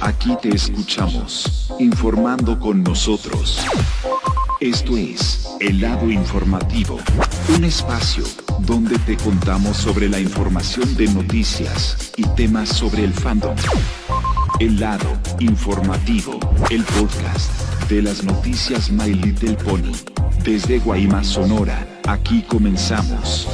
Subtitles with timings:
[0.00, 3.58] Aquí te escuchamos, informando con nosotros.
[4.60, 6.98] Esto es El lado informativo,
[7.56, 8.24] un espacio
[8.60, 13.56] donde te contamos sobre la información de noticias y temas sobre el fandom.
[14.58, 16.38] El lado informativo,
[16.70, 17.59] el podcast
[17.90, 19.92] de las noticias My Little Pony.
[20.44, 23.48] Desde Guaymas, Sonora, aquí comenzamos.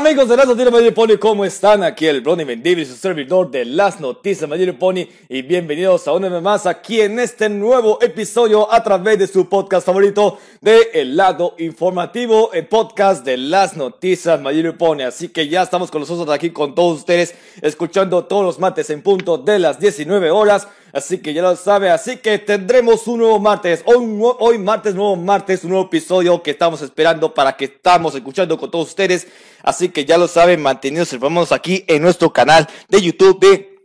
[0.00, 1.82] Amigos de las noticias Mayor Pony, ¿cómo están?
[1.84, 6.30] Aquí el Brony Mendivi, su servidor de las noticias Mayor Pony y bienvenidos a una
[6.30, 11.18] vez más aquí en este nuevo episodio a través de su podcast favorito de El
[11.18, 15.02] Lado Informativo, el podcast de las noticias Mayor Pony.
[15.02, 19.02] Así que ya estamos con nosotros aquí con todos ustedes, escuchando todos los martes en
[19.02, 20.66] punto de las 19 horas.
[20.92, 23.96] Así que ya lo sabe, así que tendremos un nuevo martes, hoy,
[24.40, 28.72] hoy martes, nuevo martes, un nuevo episodio que estamos esperando para que estamos escuchando con
[28.72, 29.28] todos ustedes.
[29.62, 33.78] Así que ya lo saben, mantenidos informados aquí en nuestro canal de YouTube de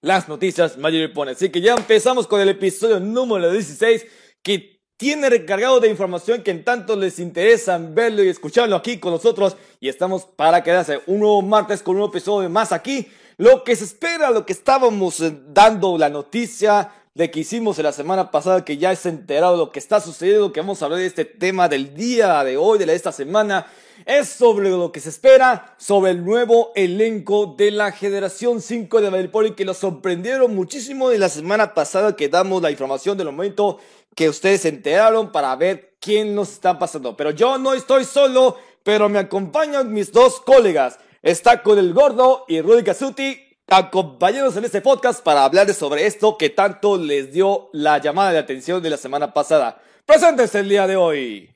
[0.00, 1.32] Las Noticias Mayor Pone.
[1.32, 4.06] Así que ya empezamos con el episodio número 16
[4.42, 9.12] que tiene recargado de información que en tanto les interesa verlo y escucharlo aquí con
[9.12, 9.56] nosotros.
[9.80, 13.74] Y estamos para quedarse un nuevo martes con un nuevo episodio más aquí lo que
[13.74, 18.64] se espera, lo que estábamos eh, dando la noticia de que hicimos la semana pasada,
[18.64, 21.24] que ya es enterado de lo que está sucediendo, que vamos a hablar de este
[21.24, 23.66] tema del día de hoy, de esta semana,
[24.06, 29.10] es sobre lo que se espera, sobre el nuevo elenco de la generación 5 de
[29.10, 33.78] Madrid que nos sorprendieron muchísimo de la semana pasada que damos la información del momento
[34.14, 37.16] que ustedes se enteraron para ver quién nos está pasando.
[37.16, 42.44] Pero yo no estoy solo, pero me acompañan mis dos colegas está con el gordo
[42.48, 47.70] y Rudy Casuti acompañados en este podcast para hablar sobre esto que tanto les dio
[47.72, 49.80] la llamada de atención de la semana pasada.
[50.04, 51.54] Presentes el día de hoy.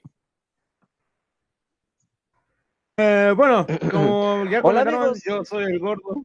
[2.97, 6.25] Eh, bueno, como ya comentaron, yo soy el gordo.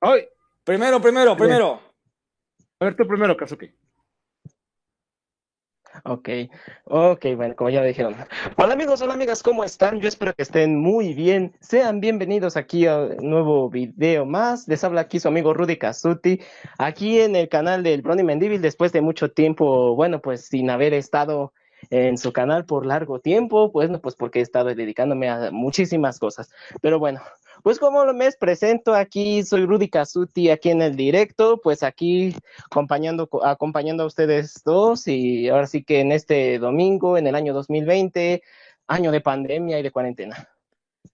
[0.00, 0.28] Hoy.
[0.64, 1.80] Primero, primero, primero.
[2.80, 3.70] A ver, tú primero, Kazuki.
[6.04, 6.28] Ok,
[6.84, 8.14] ok, bueno, como ya dijeron.
[8.56, 10.00] Hola amigos, hola amigas, ¿cómo están?
[10.00, 11.52] Yo espero que estén muy bien.
[11.60, 14.66] Sean bienvenidos aquí a un nuevo video más.
[14.68, 16.40] Les habla aquí su amigo Rudy Casuti,
[16.78, 20.94] aquí en el canal del Brony Mendivil, después de mucho tiempo, bueno, pues sin haber
[20.94, 21.52] estado
[21.90, 26.50] en su canal por largo tiempo, pues, pues porque he estado dedicándome a muchísimas cosas.
[26.80, 27.20] Pero bueno,
[27.62, 32.34] pues como me presento aquí, soy Rudy Casuti aquí en el directo, pues aquí
[32.66, 37.52] acompañando, acompañando a ustedes dos y ahora sí que en este domingo, en el año
[37.52, 38.42] 2020,
[38.86, 40.48] año de pandemia y de cuarentena.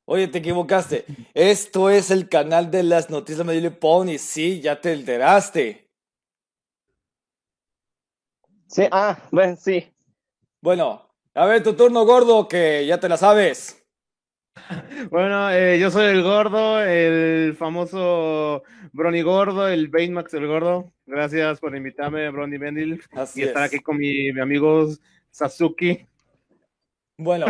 [0.04, 1.04] Oye, te equivocaste.
[1.34, 4.18] Esto es el canal de las noticias de Pony.
[4.18, 5.90] Sí, ya te enteraste.
[8.68, 9.92] Sí, ah, bueno, sí.
[10.60, 13.85] Bueno, a ver tu turno, gordo, que ya te la sabes.
[15.10, 18.62] Bueno, eh, yo soy el gordo, el famoso
[18.92, 20.92] Brony Gordo, el Baymax el Gordo.
[21.06, 23.02] Gracias por invitarme, Brony Bendil,
[23.34, 24.88] y estar aquí con mi, mi amigo
[25.30, 26.08] Sasuke.
[27.18, 27.46] Bueno,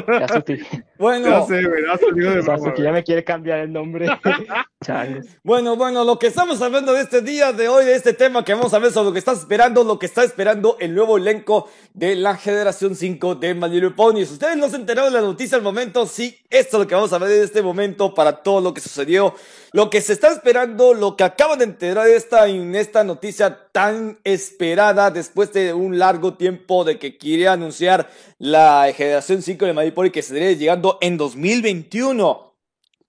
[0.96, 1.28] bueno.
[1.28, 1.56] Ya sé.
[2.14, 4.06] De Sasuke ya me quiere cambiar el nombre.
[5.42, 8.54] bueno, bueno, lo que estamos hablando de este día de hoy, de este tema que
[8.54, 11.68] vamos a ver sobre lo que estás esperando, lo que está esperando el nuevo elenco
[11.94, 14.30] de la generación 5 de My Little Ponies.
[14.30, 17.12] Ustedes no se enteraron de la noticia al momento, sí, esto es lo que vamos
[17.12, 19.34] a ver en este momento para todo lo que sucedió,
[19.72, 23.66] lo que se está esperando, lo que acaban de enterar de esta, en esta noticia
[23.72, 29.72] tan esperada después de un largo tiempo de que quiere anunciar la generación 5 de
[29.72, 32.46] My Little que se estaría llegando en 2021.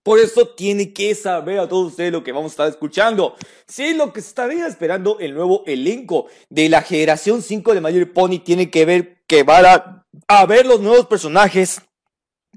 [0.07, 3.35] Por eso tiene que saber a todos ustedes lo que vamos a estar escuchando.
[3.67, 8.39] Sí, lo que estaría esperando el nuevo elenco de la generación 5 de Mayor Pony
[8.39, 9.65] tiene que ver que van
[10.29, 11.81] a, ver los nuevos personajes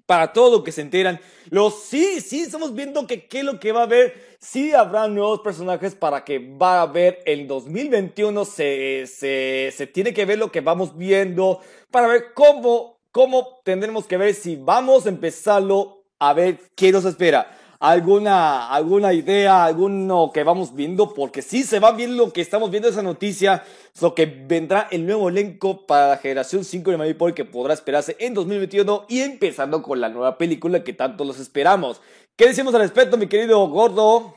[0.06, 1.20] para todo lo que se enteran.
[1.48, 4.36] Los sí, sí, estamos viendo que qué es lo que va a haber.
[4.38, 8.44] Sí habrá nuevos personajes para que va a haber en 2021.
[8.44, 14.06] Se, se, se tiene que ver lo que vamos viendo para ver cómo, cómo tendremos
[14.06, 17.56] que ver si vamos a empezarlo a ver qué nos espera.
[17.82, 21.14] ¿Alguna, alguna idea, alguno que vamos viendo?
[21.14, 23.64] Porque sí se va viendo lo que estamos viendo esa noticia,
[24.02, 28.16] lo que vendrá el nuevo elenco para la generación 5 de Maripol que podrá esperarse
[28.20, 32.02] en 2021 y empezando con la nueva película que tanto los esperamos.
[32.36, 34.34] ¿Qué decimos al respecto, mi querido Gordo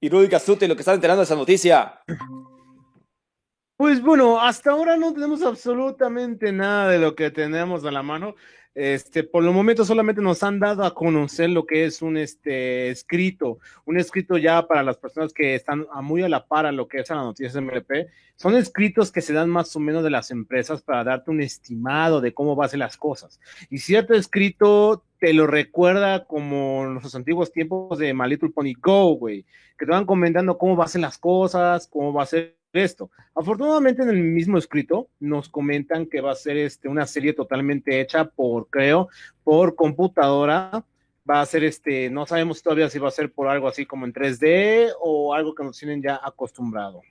[0.00, 2.00] y Rudy Cazute, lo que están enterando de esa noticia?
[3.76, 8.34] Pues bueno, hasta ahora no tenemos absolutamente nada de lo que tenemos a la mano.
[8.74, 12.88] Este, por el momento solamente nos han dado a conocer lo que es un este,
[12.88, 16.88] escrito, un escrito ya para las personas que están muy a la par a lo
[16.88, 18.08] que es la noticia MLP.
[18.36, 22.22] Son escritos que se dan más o menos de las empresas para darte un estimado
[22.22, 23.40] de cómo van a ser las cosas.
[23.68, 29.16] Y cierto escrito te lo recuerda como los antiguos tiempos de My Little Pony Go,
[29.16, 29.44] güey,
[29.78, 33.10] que te van comentando cómo va a ser las cosas, cómo va a ser esto.
[33.34, 38.00] Afortunadamente en el mismo escrito nos comentan que va a ser este, una serie totalmente
[38.00, 39.08] hecha por, creo,
[39.44, 40.84] por computadora.
[41.28, 44.06] Va a ser este, no sabemos todavía si va a ser por algo así como
[44.06, 47.02] en 3D o algo que nos tienen ya acostumbrado.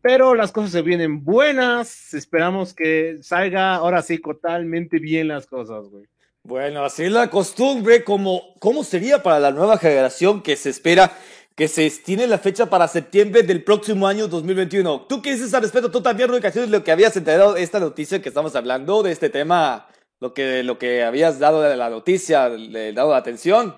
[0.00, 5.86] Pero las cosas se vienen buenas, esperamos que salga ahora sí totalmente bien las cosas,
[5.88, 6.06] güey.
[6.44, 11.12] Bueno, así es la costumbre, como, ¿cómo sería para la nueva generación que se espera
[11.54, 15.02] que se tiene la fecha para septiembre del próximo año 2021?
[15.08, 15.90] ¿Tú qué dices al respecto?
[15.90, 19.12] Tú también, Rudy de lo que habías enterado de esta noticia que estamos hablando, de
[19.12, 19.86] este tema,
[20.20, 23.74] lo que, lo que habías dado de la noticia, le dado la atención.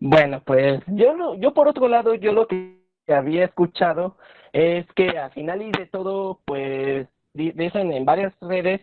[0.00, 2.78] Bueno, pues yo, yo por otro lado, yo lo que
[3.08, 4.16] había escuchado
[4.52, 8.80] es que al final y de todo, pues dicen en varias redes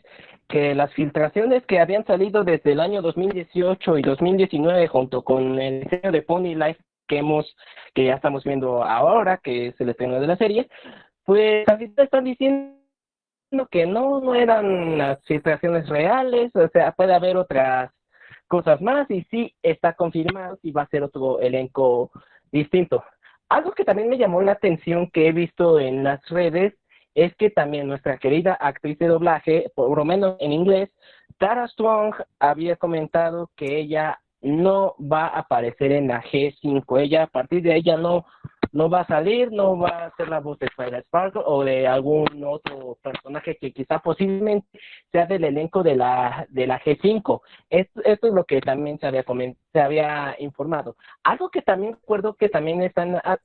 [0.47, 5.81] que las filtraciones que habían salido desde el año 2018 y 2019 junto con el
[5.81, 7.55] diseño de Pony Life que hemos
[7.93, 10.69] que ya estamos viendo ahora que es el estreno de la serie
[11.23, 11.65] pues
[11.97, 12.75] están diciendo
[13.71, 17.91] que no no eran las filtraciones reales o sea puede haber otras
[18.47, 22.11] cosas más y sí está confirmado y va a ser otro elenco
[22.51, 23.03] distinto.
[23.49, 26.73] Algo que también me llamó la atención que he visto en las redes
[27.13, 30.89] es que también nuestra querida actriz de doblaje, por lo menos en inglés,
[31.37, 37.00] Tara Strong había comentado que ella no va a aparecer en la G5.
[37.00, 38.25] Ella, a partir de ella, no,
[38.71, 41.88] no va a salir, no va a ser la voz de Spider Sparkle o de
[41.88, 44.68] algún otro personaje que quizá posiblemente
[45.12, 47.42] sea del elenco de la, de la G5.
[47.69, 49.25] Esto, esto es lo que también se había,
[49.74, 50.95] se había informado.
[51.24, 53.38] Algo que también recuerdo que también están ah,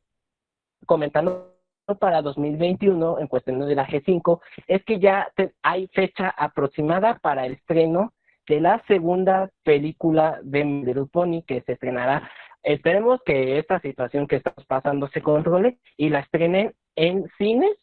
[0.85, 1.55] comentando
[1.99, 5.32] para 2021 en cuestión de la G5 es que ya
[5.62, 8.12] hay fecha aproximada para el estreno
[8.50, 12.29] de la segunda película de Little Pony que se estrenará.
[12.64, 17.76] Esperemos que esta situación que estamos pasando se controle y la estrenen en cines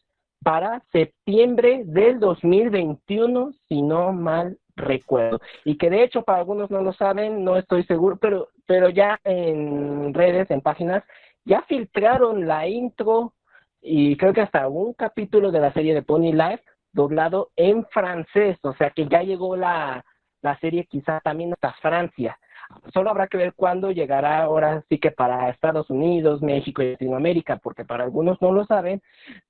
[0.44, 5.40] para septiembre del 2021, si no mal recuerdo.
[5.64, 9.18] Y que de hecho para algunos no lo saben, no estoy seguro, pero pero ya
[9.24, 11.02] en redes, en páginas,
[11.46, 13.32] ya filtraron la intro
[13.80, 16.62] y creo que hasta un capítulo de la serie de Pony Life
[16.92, 20.04] doblado en francés, o sea que ya llegó la,
[20.42, 22.38] la serie quizá también hasta Francia.
[22.92, 27.56] Solo habrá que ver cuándo llegará ahora sí que para Estados Unidos, México y Latinoamérica,
[27.56, 29.00] porque para algunos no lo saben,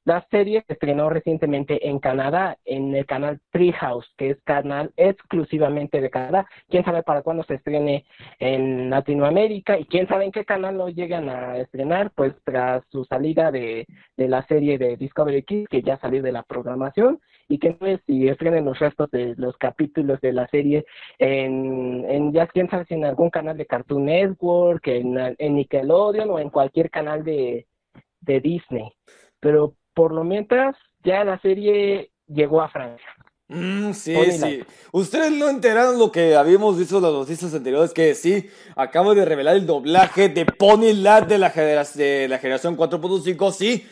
[0.04, 6.00] la serie se estrenó recientemente en Canadá, en el canal Treehouse, que es canal exclusivamente
[6.00, 6.46] de Canadá.
[6.68, 8.06] Quién sabe para cuándo se estrene
[8.38, 13.04] en Latinoamérica y quién sabe en qué canal lo llegan a estrenar, pues tras su
[13.04, 13.86] salida de,
[14.16, 17.86] de la serie de Discovery Kids, que ya salió de la programación, y que no
[17.86, 20.84] es si estrenen los restos de los capítulos de la serie
[21.18, 26.30] en, en ya quién sabe si en algún canal de Cartoon Network, en, en Nickelodeon
[26.30, 27.66] o en cualquier canal de,
[28.20, 28.92] de Disney.
[29.40, 33.06] Pero por lo mientras, ya la serie llegó a Francia.
[33.48, 34.62] Mm, sí, sí.
[34.92, 38.46] Ustedes no enteraron lo que habíamos visto en las noticias anteriores, que sí,
[38.76, 43.86] acabo de revelar el doblaje de Pony Lad de la, de la generación 4.5, sí.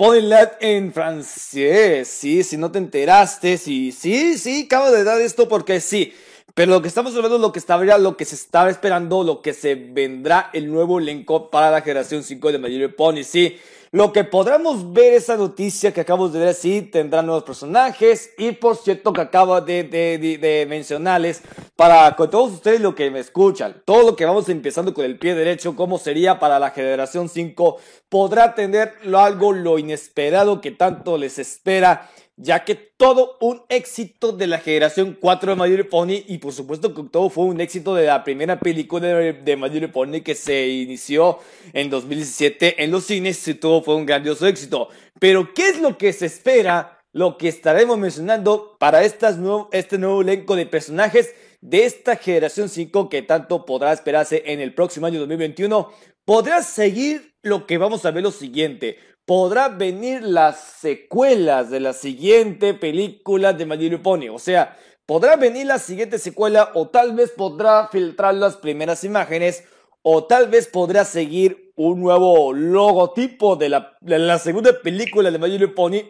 [0.00, 5.20] Pony Lad en francés, sí, si no te enteraste, sí, sí, sí, acabo de dar
[5.20, 6.14] esto porque sí.
[6.54, 9.42] Pero lo que estamos hablando es lo que estaba, lo que se estaba esperando, lo
[9.42, 13.58] que se vendrá el nuevo elenco para la generación 5 de Mayor Pony, sí.
[13.92, 18.30] Lo que podremos ver esa noticia que acabo de ver, sí, tendrá nuevos personajes.
[18.38, 21.42] Y por cierto que acabo de, de, de, mencionarles
[21.74, 25.18] para con todos ustedes lo que me escuchan, todo lo que vamos empezando con el
[25.18, 27.78] pie derecho, cómo sería para la generación 5,
[28.08, 32.08] podrá tener algo lo inesperado que tanto les espera
[32.42, 36.94] ya que todo un éxito de la generación 4 de My Pony y por supuesto
[36.94, 40.68] que todo fue un éxito de la primera película de, de My Pony que se
[40.68, 41.38] inició
[41.74, 44.88] en 2017 en los cines y todo fue un grandioso éxito.
[45.18, 46.96] Pero ¿qué es lo que se espera?
[47.12, 49.36] Lo que estaremos mencionando para estas
[49.72, 54.72] este nuevo elenco de personajes de esta generación 5 que tanto podrá esperarse en el
[54.72, 55.90] próximo año 2021.
[56.24, 61.92] Podrá seguir lo que vamos a ver lo siguiente podrá venir las secuelas de la
[61.92, 64.28] siguiente película de My Pony.
[64.28, 69.64] O sea, podrá venir la siguiente secuela o tal vez podrá filtrar las primeras imágenes
[70.02, 76.02] o tal vez podrá seguir un nuevo logotipo de la, segunda película de My Pony.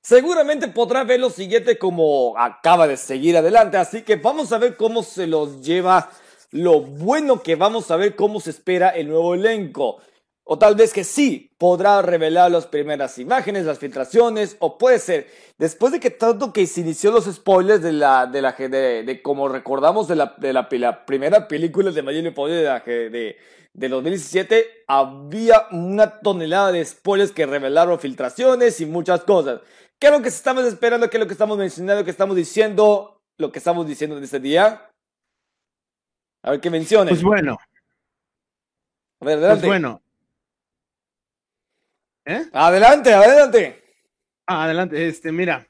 [0.00, 4.76] Seguramente podrá ver lo siguiente como acaba de seguir adelante, así que vamos a ver
[4.76, 6.10] cómo se los lleva,
[6.52, 9.98] lo bueno que vamos a ver cómo se espera el nuevo elenco.
[10.48, 15.26] O tal vez que sí, podrá revelar las primeras imágenes, las filtraciones, o puede ser,
[15.58, 19.22] después de que tanto que se inició los spoilers de la, de la, de, de
[19.22, 23.36] como recordamos de la, de la, primera película de Pony de, la, de,
[23.72, 29.62] de 2017, había una tonelada de spoilers que revelaron filtraciones y muchas cosas.
[29.98, 31.10] ¿Qué es lo que estamos esperando?
[31.10, 32.04] ¿Qué es lo que estamos mencionando?
[32.04, 33.20] ¿Qué estamos diciendo?
[33.36, 34.90] Lo que estamos diciendo en este día.
[36.44, 37.14] A ver qué menciones.
[37.14, 37.58] Pues bueno.
[39.20, 39.66] A ver, adelante.
[39.66, 40.05] Pues bueno.
[42.26, 42.44] ¿Eh?
[42.52, 43.82] Adelante, adelante.
[44.46, 45.66] Ah, adelante, este, mira.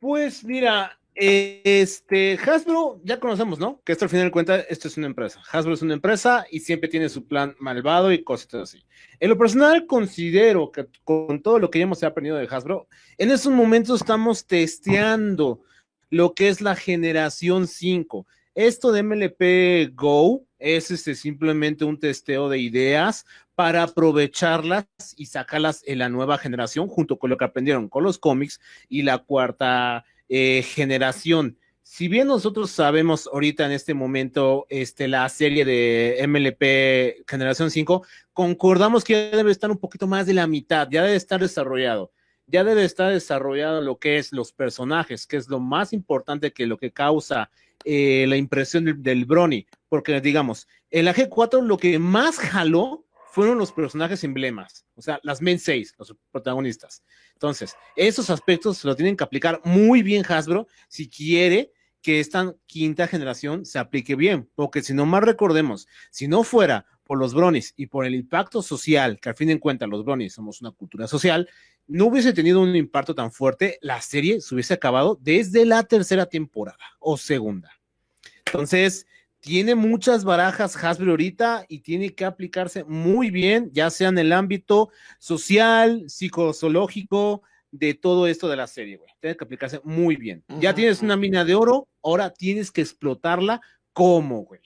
[0.00, 3.80] Pues mira, este, Hasbro, ya conocemos, ¿no?
[3.84, 5.40] Que esto al final de cuentas, esto es una empresa.
[5.50, 8.84] Hasbro es una empresa y siempre tiene su plan malvado y cosas así.
[9.20, 13.30] En lo personal, considero que con todo lo que ya hemos aprendido de Hasbro, en
[13.30, 15.62] estos momentos estamos testeando
[16.10, 18.26] lo que es la generación 5.
[18.58, 23.24] Esto de MLP Go es este, simplemente un testeo de ideas
[23.54, 28.18] para aprovecharlas y sacarlas en la nueva generación junto con lo que aprendieron con los
[28.18, 31.56] cómics y la cuarta eh, generación.
[31.84, 38.04] Si bien nosotros sabemos ahorita en este momento este, la serie de MLP Generación 5,
[38.32, 42.10] concordamos que ya debe estar un poquito más de la mitad, ya debe estar desarrollado,
[42.48, 46.66] ya debe estar desarrollado lo que es los personajes, que es lo más importante que
[46.66, 47.52] lo que causa
[47.84, 53.58] eh, la impresión del, Brony, porque digamos, en la G4 lo que más jaló fueron
[53.58, 57.02] los personajes emblemas, o sea, las main 6, los protagonistas.
[57.34, 62.54] Entonces, esos aspectos se lo tienen que aplicar muy bien Hasbro si quiere que esta
[62.66, 67.32] quinta generación se aplique bien, porque si no más recordemos, si no fuera por los
[67.32, 70.72] bronis y por el impacto social, que al fin de cuentas los bronis somos una
[70.72, 71.48] cultura social,
[71.86, 76.26] no hubiese tenido un impacto tan fuerte, la serie se hubiese acabado desde la tercera
[76.26, 77.72] temporada o segunda.
[78.44, 79.06] Entonces,
[79.40, 84.30] tiene muchas barajas Hasbro ahorita y tiene que aplicarse muy bien, ya sea en el
[84.30, 89.10] ámbito social, psicozoológico, de todo esto de la serie, güey.
[89.18, 90.44] Tiene que aplicarse muy bien.
[90.60, 93.62] Ya tienes una mina de oro, ahora tienes que explotarla.
[93.94, 94.60] ¿Cómo, güey?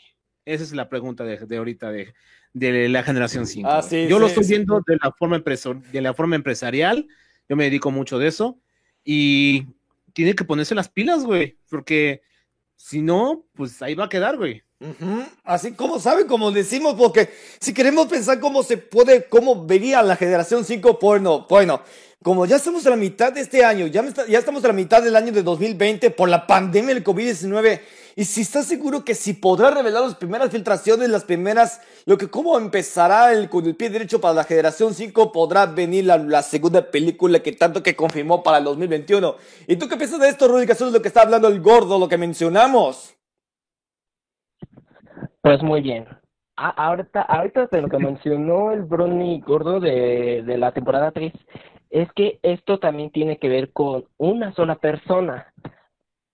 [0.45, 2.15] Esa es la pregunta de, ahorita de,
[2.53, 3.69] de, la generación 5.
[3.69, 5.43] Ah, Yo lo estoy viendo de la, forma
[5.93, 7.07] de la forma empresarial.
[7.49, 8.59] Yo me dedico mucho de eso.
[9.05, 9.67] Y
[10.13, 11.59] tiene que ponerse las pilas, güey.
[11.71, 12.23] Porque
[12.77, 14.63] si no, pues ahí va a quedar, güey.
[15.45, 17.31] Así como saben, como decimos, porque
[17.61, 21.83] si queremos pensar cómo se puede, cómo vería la generación 5 porno, bueno,
[22.23, 25.03] como ya estamos a la mitad de este año, ya, ya estamos a la mitad
[25.03, 27.81] del año de 2020 por la pandemia del COVID-19,
[28.15, 32.29] y si estás seguro que si podrá revelar las primeras filtraciones, las primeras, lo que
[32.29, 36.83] cómo empezará el, con el pie derecho para la generación 5, podrá venir la, segunda
[36.83, 39.35] película que tanto que confirmó para el 2021.
[39.67, 40.67] ¿Y tú qué piensas de esto, Rudy?
[40.67, 43.17] Lo que está hablando el gordo, lo que mencionamos.
[45.41, 46.07] Pues muy bien.
[46.57, 51.33] ahorita, ahorita de lo que mencionó el Brony gordo de, de la temporada 3,
[51.91, 55.53] es que esto también tiene que ver con una sola persona,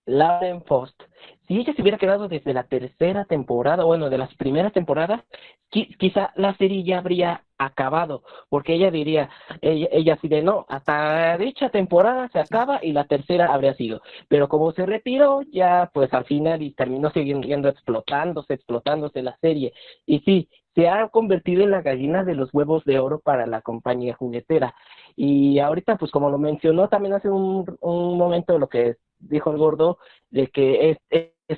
[0.05, 0.99] Lauren Post
[1.49, 5.23] si ella se hubiera quedado desde la tercera temporada, bueno, de las primeras temporadas,
[5.71, 11.69] quizá la serie ya habría acabado, porque ella diría, ella, ella de no, hasta dicha
[11.69, 14.01] temporada se acaba y la tercera habría sido.
[14.27, 19.73] Pero como se retiró, ya pues al final y terminó siguiendo explotándose, explotándose la serie.
[20.05, 23.61] Y sí, se ha convertido en la gallina de los huevos de oro para la
[23.61, 24.75] compañía juguetera.
[25.15, 29.57] Y ahorita, pues como lo mencionó también hace un, un momento lo que dijo el
[29.57, 29.97] gordo,
[30.29, 30.97] de que es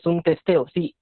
[0.06, 0.96] un testeo, sí,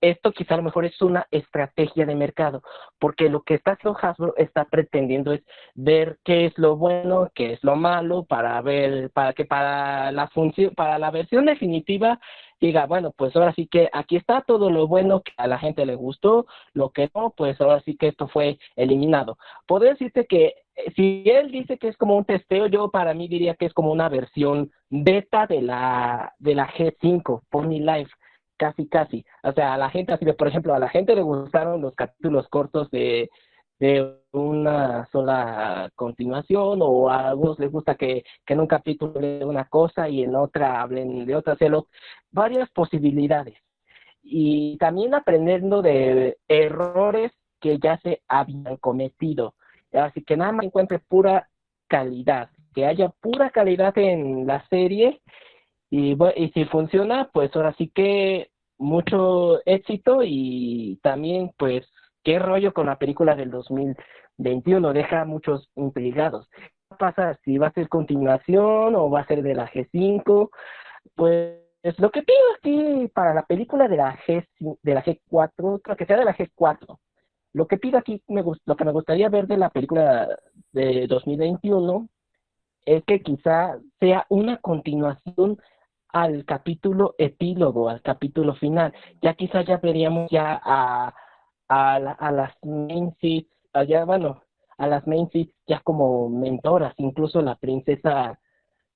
[0.00, 2.62] esto quizá a lo mejor es una estrategia de mercado,
[2.98, 5.42] porque lo que está haciendo Hasbro está pretendiendo es
[5.74, 10.28] ver qué es lo bueno, qué es lo malo, para ver, para que para la
[10.28, 12.18] función, para la versión definitiva
[12.60, 15.84] diga, bueno, pues ahora sí que aquí está todo lo bueno que a la gente
[15.84, 19.36] le gustó, lo que no, pues ahora sí que esto fue eliminado.
[19.66, 23.28] Podría decirte que eh, si él dice que es como un testeo, yo para mí
[23.28, 28.10] diría que es como una versión beta de la de la G5, Pony Life
[28.56, 29.24] casi, casi.
[29.42, 31.94] O sea, a la gente, así de, por ejemplo, a la gente le gustaron los
[31.94, 33.30] capítulos cortos de,
[33.78, 39.44] de una sola continuación o a algunos les gusta que, que en un capítulo de
[39.44, 41.88] una cosa y en otra hablen de otra, hacerlo,
[42.30, 43.56] varias posibilidades.
[44.22, 49.54] Y también aprendiendo de errores que ya se habían cometido.
[49.92, 51.48] Así que nada más encuentre pura
[51.88, 55.20] calidad, que haya pura calidad en la serie
[55.96, 61.86] y, y si funciona, pues ahora sí que mucho éxito y también pues
[62.24, 66.48] qué rollo con la película del 2021, deja muchos intrigados.
[66.50, 70.50] ¿Qué pasa si va a ser continuación o va a ser de la G5?
[71.14, 71.60] Pues
[71.98, 76.16] lo que pido aquí para la película de la G de la G4, que sea
[76.16, 76.98] de la G4,
[77.52, 80.28] lo que pido aquí, me lo que me gustaría ver de la película
[80.72, 82.08] de 2021
[82.84, 85.58] es que quizá sea una continuación
[86.14, 88.94] al capítulo epílogo, al capítulo final.
[89.20, 91.12] Ya quizá ya veríamos ya a,
[91.68, 94.40] a, a las main seats, allá, bueno,
[94.78, 98.38] a las main seats ya como mentoras, incluso la princesa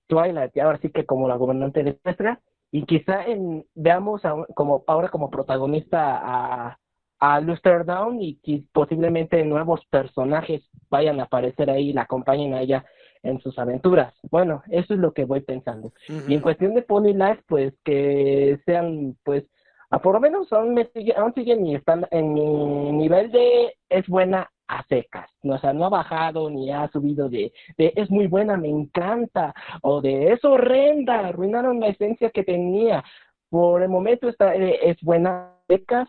[0.07, 4.23] Twilight, y ahora sí que como la gobernante de nuestra, y quizá en, veamos
[4.55, 6.79] como ahora como protagonista a,
[7.19, 12.55] a Luster Down y que posiblemente nuevos personajes vayan a aparecer ahí y la acompañen
[12.55, 12.85] a ella
[13.23, 14.15] en sus aventuras.
[14.31, 15.93] Bueno, eso es lo que voy pensando.
[16.29, 19.45] Y en cuestión de Pony Life, pues que sean, pues,
[19.91, 24.07] a por lo menos aún, me sigue, aún siguen están en mi nivel de es
[24.07, 25.55] buena a secas, ¿no?
[25.55, 29.55] o sea, no ha bajado ni ha subido de, de es muy buena, me encanta,
[29.81, 33.03] o de es horrenda, arruinaron la esencia que tenía.
[33.49, 36.09] Por el momento está, eh, es buena a secas,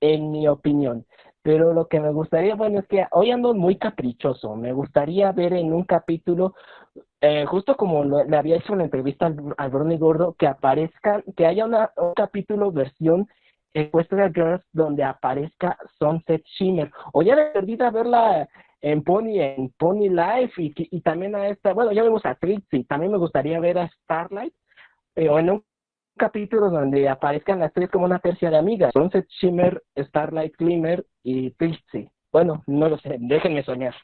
[0.00, 1.06] en mi opinión.
[1.46, 4.56] Pero lo que me gustaría, bueno, es que hoy ando muy caprichoso.
[4.56, 6.56] Me gustaría ver en un capítulo,
[7.20, 11.22] eh, justo como le había hecho en la entrevista al, al Bernie Gordo, que aparezca,
[11.36, 13.28] que haya una, un capítulo versión
[13.74, 16.90] Equestria Girls donde aparezca Sunset Shimmer.
[17.12, 18.48] O ya de perdida verla
[18.80, 22.82] en Pony, en Pony Life y, y también a esta, bueno, ya vemos a Trixie,
[22.86, 24.52] también me gustaría ver a Starlight,
[25.14, 25.64] eh, o en un
[26.16, 31.50] capítulo donde aparezcan las tres como una tercia de amigas, Sunset Shimmer, Starlight Glimmer y
[31.52, 32.10] Trixie.
[32.32, 33.94] Bueno, no lo sé, déjenme soñar.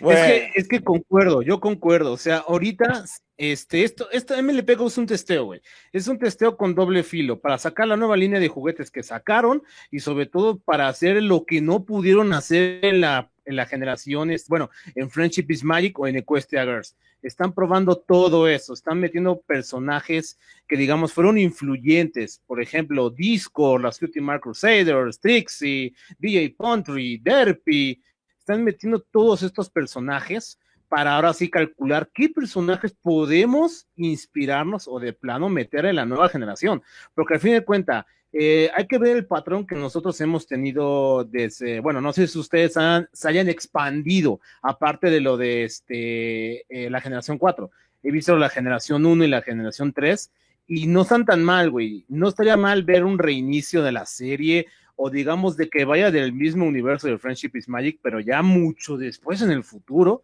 [0.00, 0.20] bueno.
[0.20, 2.12] es, que, es que concuerdo, yo concuerdo.
[2.12, 3.04] O sea, ahorita,
[3.36, 5.60] este, esto, esto MLP es un testeo, güey.
[5.92, 9.62] Es un testeo con doble filo para sacar la nueva línea de juguetes que sacaron
[9.90, 14.30] y sobre todo para hacer lo que no pudieron hacer en la en la generación,
[14.48, 16.96] bueno, en Friendship is Magic o en Equestria Girls.
[17.22, 22.42] Están probando todo eso, están metiendo personajes que, digamos, fueron influyentes.
[22.46, 28.02] Por ejemplo, Disco, las Mark Crusaders, Trixie, DJ Pontry, Derpy.
[28.38, 30.58] Están metiendo todos estos personajes
[30.92, 36.28] para ahora sí calcular qué personajes podemos inspirarnos o de plano meter en la nueva
[36.28, 36.82] generación.
[37.14, 41.24] Porque al fin de cuentas, eh, hay que ver el patrón que nosotros hemos tenido
[41.24, 46.90] desde, bueno, no sé si ustedes se hayan expandido, aparte de lo de este, eh,
[46.90, 47.70] la generación 4.
[48.02, 50.30] He visto la generación 1 y la generación 3
[50.66, 52.04] y no están tan mal, güey.
[52.08, 54.66] No estaría mal ver un reinicio de la serie
[54.96, 58.98] o digamos de que vaya del mismo universo de Friendship is Magic, pero ya mucho
[58.98, 60.20] después en el futuro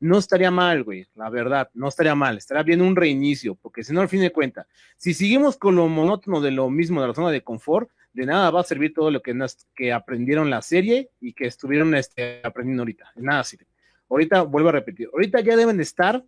[0.00, 3.92] no estaría mal, güey, la verdad, no estaría mal, estaría bien un reinicio, porque si
[3.92, 7.14] no, al fin de cuentas, si seguimos con lo monótono de lo mismo, de la
[7.14, 10.62] zona de confort, de nada va a servir todo lo que, nos, que aprendieron la
[10.62, 13.66] serie y que estuvieron este, aprendiendo ahorita, de nada sirve.
[14.08, 16.24] Ahorita, vuelvo a repetir, ahorita ya deben de estar,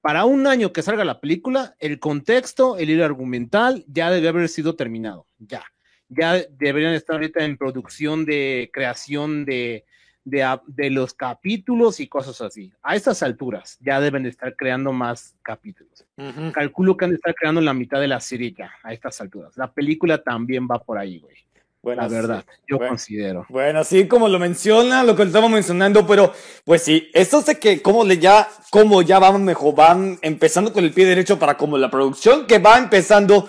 [0.00, 4.48] para un año que salga la película, el contexto, el hilo argumental, ya debe haber
[4.48, 5.62] sido terminado, ya.
[6.08, 9.84] Ya deberían estar ahorita en producción de creación de,
[10.30, 12.72] de, los capítulos y cosas así.
[12.82, 16.04] A estas alturas ya deben de estar creando más capítulos.
[16.52, 19.56] Calculo que han de estar creando la mitad de la serie ya, a estas alturas.
[19.56, 21.36] La película también va por ahí, güey.
[21.82, 23.46] Bueno, la verdad, yo considero.
[23.48, 26.30] Bueno, sí, como lo menciona, lo que estamos mencionando, pero
[26.64, 30.84] pues sí, esto sé que como le ya, como ya van mejor, van empezando con
[30.84, 33.48] el pie derecho para como la producción que va empezando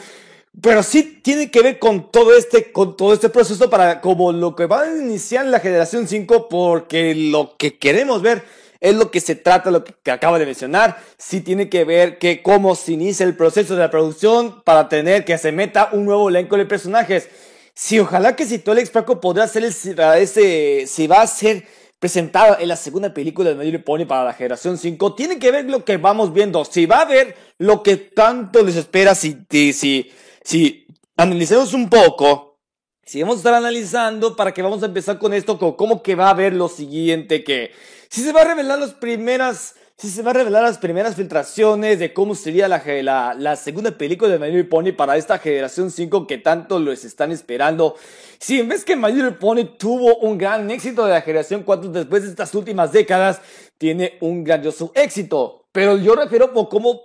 [0.60, 4.56] pero sí tiene que ver con todo este, con todo este proceso para como lo
[4.56, 8.44] que va a iniciar la generación 5, porque lo que queremos ver
[8.82, 10.98] es lo que se trata, lo que, acaba de mencionar.
[11.18, 15.24] Sí tiene que ver que cómo se inicia el proceso de la producción para tener
[15.24, 17.30] que se meta un nuevo elenco de personajes.
[17.74, 21.66] Sí, ojalá que si todo el Paco podrá hacer ese, si va a ser
[22.00, 25.66] presentado en la segunda película de Medio Pony para la generación 5, tiene que ver
[25.70, 26.66] lo que vamos viendo.
[26.66, 30.12] Si va a ver lo que tanto les espera, si, si,
[30.44, 32.60] si analicemos un poco,
[33.04, 36.28] si vamos a estar analizando para que vamos a empezar con esto, cómo que va
[36.28, 37.72] a haber lo siguiente que,
[38.10, 42.00] si se va a revelar las primeras, si se va a revelar las primeras filtraciones
[42.00, 45.92] de cómo sería la, la, la segunda película de My Little Pony para esta generación
[45.92, 47.96] 5 que tanto los están esperando.
[48.40, 51.90] Si en vez que My Little Pony tuvo un gran éxito de la generación 4
[51.90, 53.42] después de estas últimas décadas,
[53.78, 55.66] tiene un grandioso éxito.
[55.72, 57.02] Pero yo refiero por cómo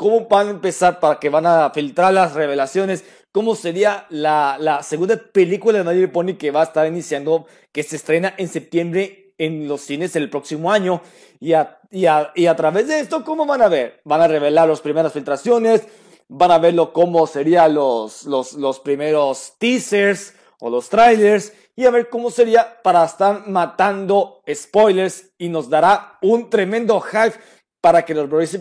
[0.00, 4.82] cómo van a empezar para que van a filtrar las revelaciones, cómo sería la, la
[4.82, 9.34] segunda película de My Pony que va a estar iniciando, que se estrena en septiembre
[9.36, 11.02] en los cines el próximo año.
[11.38, 14.00] Y a, y a, y a través de esto, ¿cómo van a ver?
[14.04, 15.82] Van a revelar las primeras filtraciones,
[16.28, 21.90] van a verlo cómo serían los, los, los primeros teasers o los trailers y a
[21.90, 27.38] ver cómo sería para estar matando spoilers y nos dará un tremendo hype
[27.82, 28.58] para que los Brothers y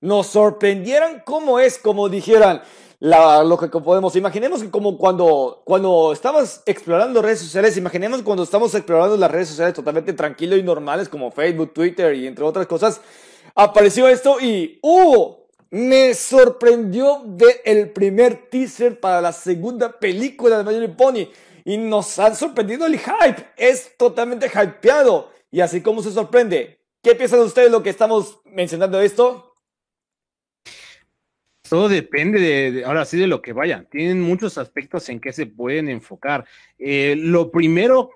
[0.00, 2.62] nos sorprendieran cómo es, como dijeran,
[3.00, 4.16] la, lo que podemos.
[4.16, 9.48] Imaginemos que como cuando, cuando estabas explorando redes sociales, imaginemos cuando estamos explorando las redes
[9.48, 13.00] sociales totalmente tranquilo y normales como Facebook, Twitter y entre otras cosas,
[13.54, 15.36] apareció esto y ¡uh!
[15.70, 21.28] Me sorprendió ver el primer teaser para la segunda película de Little Pony
[21.66, 23.44] y nos han sorprendido el hype.
[23.54, 25.30] Es totalmente hypeado.
[25.50, 26.80] Y así como se sorprende.
[27.02, 29.47] ¿Qué piensan ustedes de lo que estamos mencionando esto?
[31.68, 33.84] Todo depende de, ahora sí de lo que vaya.
[33.90, 36.46] Tienen muchos aspectos en que se pueden enfocar.
[36.78, 38.10] Eh, lo primero,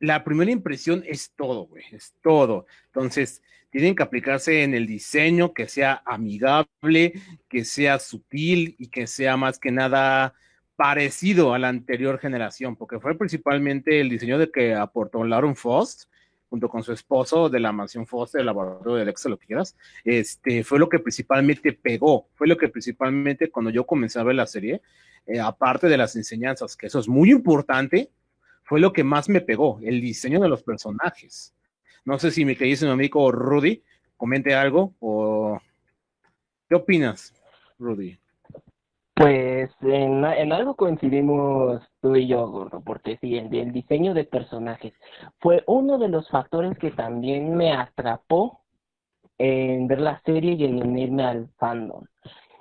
[0.00, 2.66] la primera impresión es todo, güey, es todo.
[2.86, 7.12] Entonces, tienen que aplicarse en el diseño, que sea amigable,
[7.48, 10.34] que sea sutil y que sea más que nada
[10.76, 16.04] parecido a la anterior generación, porque fue principalmente el diseño de que aportó Lauren Faust,
[16.48, 19.76] junto con su esposo de la mansión Foster, el laboratorio del Excel, lo que quieras,
[20.04, 24.34] este, fue lo que principalmente pegó, fue lo que principalmente cuando yo comencé a ver
[24.34, 24.80] la serie,
[25.26, 28.10] eh, aparte de las enseñanzas, que eso es muy importante,
[28.64, 31.54] fue lo que más me pegó, el diseño de los personajes.
[32.04, 33.82] No sé si mi querido amigo Rudy
[34.16, 35.60] comente algo o...
[36.68, 37.32] ¿Qué opinas,
[37.78, 38.18] Rudy?
[39.18, 44.92] Pues en, algo coincidimos tú y yo, Gordo, porque sí, el, el, diseño de personajes
[45.40, 48.60] fue uno de los factores que también me atrapó
[49.36, 52.04] en ver la serie y en unirme al fandom.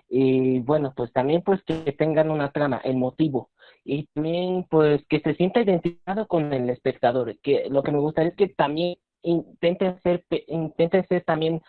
[0.09, 3.51] Y bueno, pues también pues que tengan una trama, el motivo,
[3.83, 8.31] y también pues que se sienta identificado con el espectador, que lo que me gustaría
[8.31, 11.61] es que también intente ser, intente ser también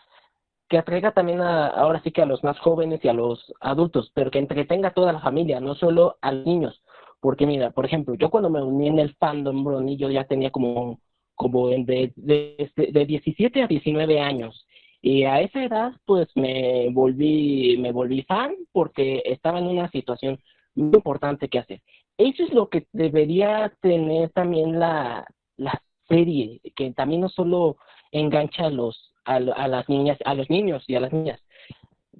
[0.68, 4.10] que atraiga también a, ahora sí que a los más jóvenes y a los adultos,
[4.14, 6.82] pero que entretenga a toda la familia, no solo a los niños.
[7.20, 10.50] Porque mira, por ejemplo, yo cuando me uní en el fandom, Brony, yo ya tenía
[10.50, 11.00] como,
[11.34, 14.66] como de, de, de 17 a 19 años.
[15.00, 20.38] Y a esa edad, pues me volví, me volví fan porque estaba en una situación
[20.74, 21.82] muy importante que hacer.
[22.16, 25.26] Eso es lo que debería tener también la,
[25.56, 27.76] la serie, que también no solo
[28.10, 31.40] engancha a los a, las niñas, a los niños y a las niñas,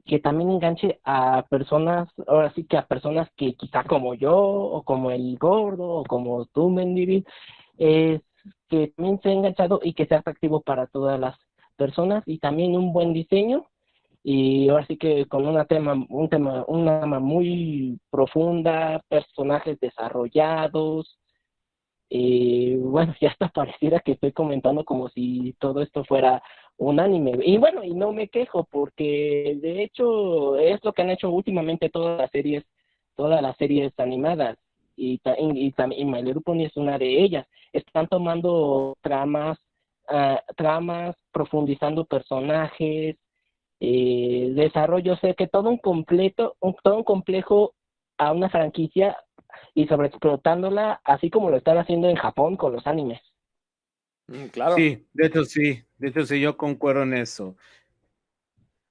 [0.07, 4.83] que también enganche a personas, ahora sí que a personas que quizá como yo, o
[4.83, 7.27] como el gordo, o como tú, Mendibil,
[7.79, 8.21] es
[8.68, 11.37] que también sea enganchado y que sea atractivo para todas las
[11.77, 13.66] personas y también un buen diseño.
[14.23, 21.18] Y ahora sí que con una tema, un tema, una tema muy profunda, personajes desarrollados,
[22.09, 26.42] y bueno, ya hasta pareciera que estoy comentando como si todo esto fuera
[26.79, 27.38] un anime.
[27.45, 31.91] Y bueno, y no me quejo porque de hecho es lo que han hecho últimamente
[31.91, 32.64] todas las series,
[33.17, 34.57] todas las series animadas.
[34.97, 37.47] Y, y, y, Little Pony es una de ellas.
[37.73, 39.59] Están tomando tramas,
[40.11, 43.17] uh, tramas, profundizando personajes,
[43.81, 47.75] eh, desarrollo, sé que todo un completo, un, todo un complejo
[48.19, 49.17] a una franquicia
[49.75, 53.21] y sobreexplotándola, así como lo están haciendo en Japón con los animes.
[54.29, 54.77] Mm, claro.
[54.77, 57.57] Sí, de hecho sí, de hecho sí, yo concuerdo en eso.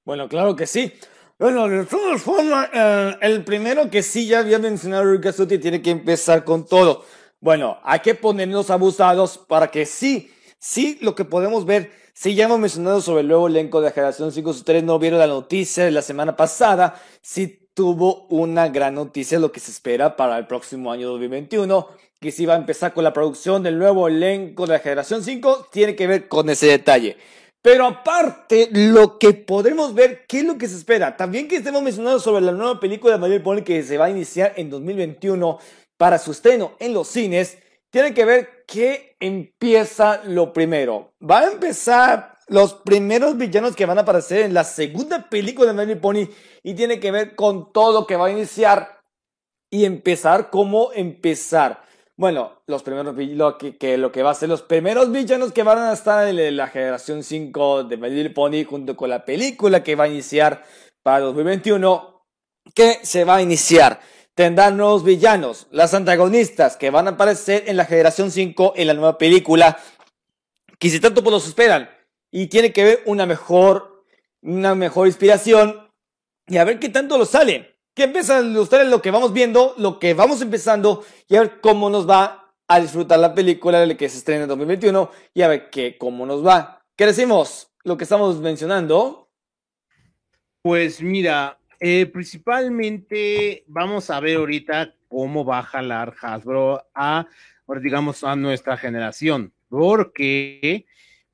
[0.03, 0.93] Bueno, claro que sí.
[1.39, 5.91] Bueno, de todas formas, eh, el primero que sí ya había mencionado Rikazuti tiene que
[5.91, 7.05] empezar con todo.
[7.39, 12.45] Bueno, hay que ponernos abusados para que sí, sí, lo que podemos ver, sí ya
[12.45, 15.27] hemos mencionado sobre el nuevo elenco de la generación 5, si ustedes no vieron la
[15.27, 20.35] noticia de la semana pasada, sí tuvo una gran noticia, lo que se espera para
[20.39, 21.87] el próximo año 2021
[22.19, 25.67] que si va a empezar con la producción del nuevo elenco de la generación 5,
[25.71, 27.17] tiene que ver con ese detalle.
[27.61, 31.15] Pero aparte, lo que podemos ver, ¿qué es lo que se espera?
[31.15, 34.09] También que estemos mencionando sobre la nueva película de Mario Pony que se va a
[34.09, 35.59] iniciar en 2021
[35.97, 37.59] para su estreno en los cines,
[37.91, 41.13] tiene que ver que empieza lo primero.
[41.21, 45.73] Va a empezar los primeros villanos que van a aparecer en la segunda película de
[45.73, 46.29] Mario Pony
[46.63, 49.01] y tiene que ver con todo lo que va a iniciar
[49.69, 51.83] y empezar cómo empezar.
[52.15, 55.77] Bueno, los primeros lo que, lo que va a ser los primeros villanos que van
[55.77, 60.05] a estar en la generación 5 de My Pony junto con la película que va
[60.05, 60.63] a iniciar
[61.03, 62.25] para 2021
[62.73, 63.99] que se va a iniciar.
[64.33, 68.93] Tendrán nuevos villanos, las antagonistas que van a aparecer en la generación 5 en la
[68.93, 69.77] nueva película
[70.79, 71.89] que si tanto pues los esperan
[72.39, 74.05] y tiene que ver una mejor
[74.41, 75.89] una mejor inspiración
[76.45, 79.97] y a ver qué tanto lo sale que empiezan ustedes lo que vamos viendo, lo
[79.97, 84.19] que vamos empezando y a ver cómo nos va a disfrutar la película que se
[84.19, 86.85] estrena en 2021 y a ver qué, cómo nos va.
[86.95, 87.71] ¿Qué decimos?
[87.83, 89.31] Lo que estamos mencionando.
[90.61, 97.25] Pues mira, eh, principalmente vamos a ver ahorita cómo va a jalar Hasbro a,
[97.81, 100.85] digamos, a nuestra generación, porque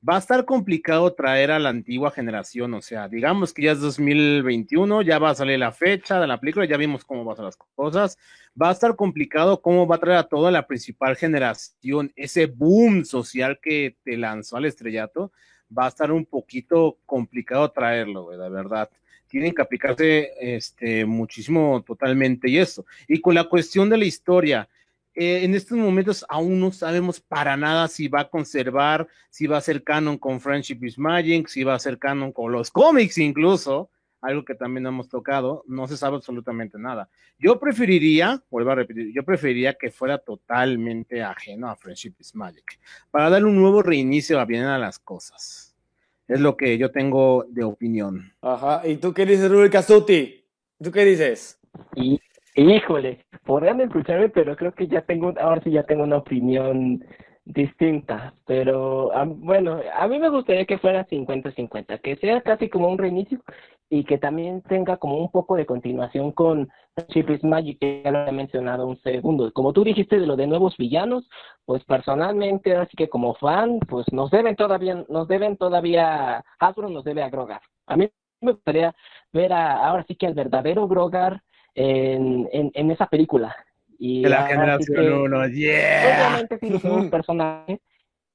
[0.06, 3.80] va a estar complicado traer a la antigua generación, o sea, digamos que ya es
[3.80, 7.36] 2021, ya va a salir la fecha de la película, ya vimos cómo van a
[7.36, 8.18] ser las cosas,
[8.60, 13.04] va a estar complicado cómo va a traer a toda la principal generación, ese boom
[13.04, 15.32] social que te lanzó al estrellato,
[15.76, 18.90] va a estar un poquito complicado traerlo, de verdad.
[19.26, 22.84] Tienen que aplicarse este, muchísimo totalmente y eso.
[23.08, 24.68] Y con la cuestión de la historia,
[25.14, 29.58] eh, en estos momentos aún no sabemos para nada si va a conservar, si va
[29.58, 33.18] a ser canon con Friendship is Magic, si va a ser canon con los cómics
[33.18, 37.08] incluso, algo que también hemos tocado, no se sabe absolutamente nada.
[37.38, 42.80] Yo preferiría, vuelvo a repetir, yo preferiría que fuera totalmente ajeno a Friendship is Magic,
[43.10, 45.76] para dar un nuevo reinicio a bien a las cosas.
[46.26, 48.32] Es lo que yo tengo de opinión.
[48.40, 50.42] Ajá, ¿y tú qué dices, Rubik Casuti?
[50.82, 51.60] ¿Tú qué dices?
[51.94, 52.18] Y
[52.56, 57.04] Híjole, podrían escucharme, pero creo que ya tengo, ahora sí ya tengo una opinión
[57.44, 62.96] distinta, pero bueno, a mí me gustaría que fuera 50-50, que sea casi como un
[62.96, 63.40] reinicio
[63.90, 66.68] y que también tenga como un poco de continuación con
[67.08, 69.52] Chip Magic, que ya lo he mencionado un segundo.
[69.52, 71.28] Como tú dijiste de lo de nuevos villanos,
[71.66, 77.04] pues personalmente, así que como fan, pues nos deben todavía, nos deben todavía, Hasbro nos
[77.04, 77.60] debe a Grogar.
[77.86, 78.08] A mí
[78.40, 78.94] me gustaría
[79.32, 81.42] ver a, ahora sí que al verdadero Grogar,
[81.74, 83.54] en, en, esa película.
[83.98, 86.28] Y de la generación 1, yeah.
[86.28, 87.80] Obviamente, si los personajes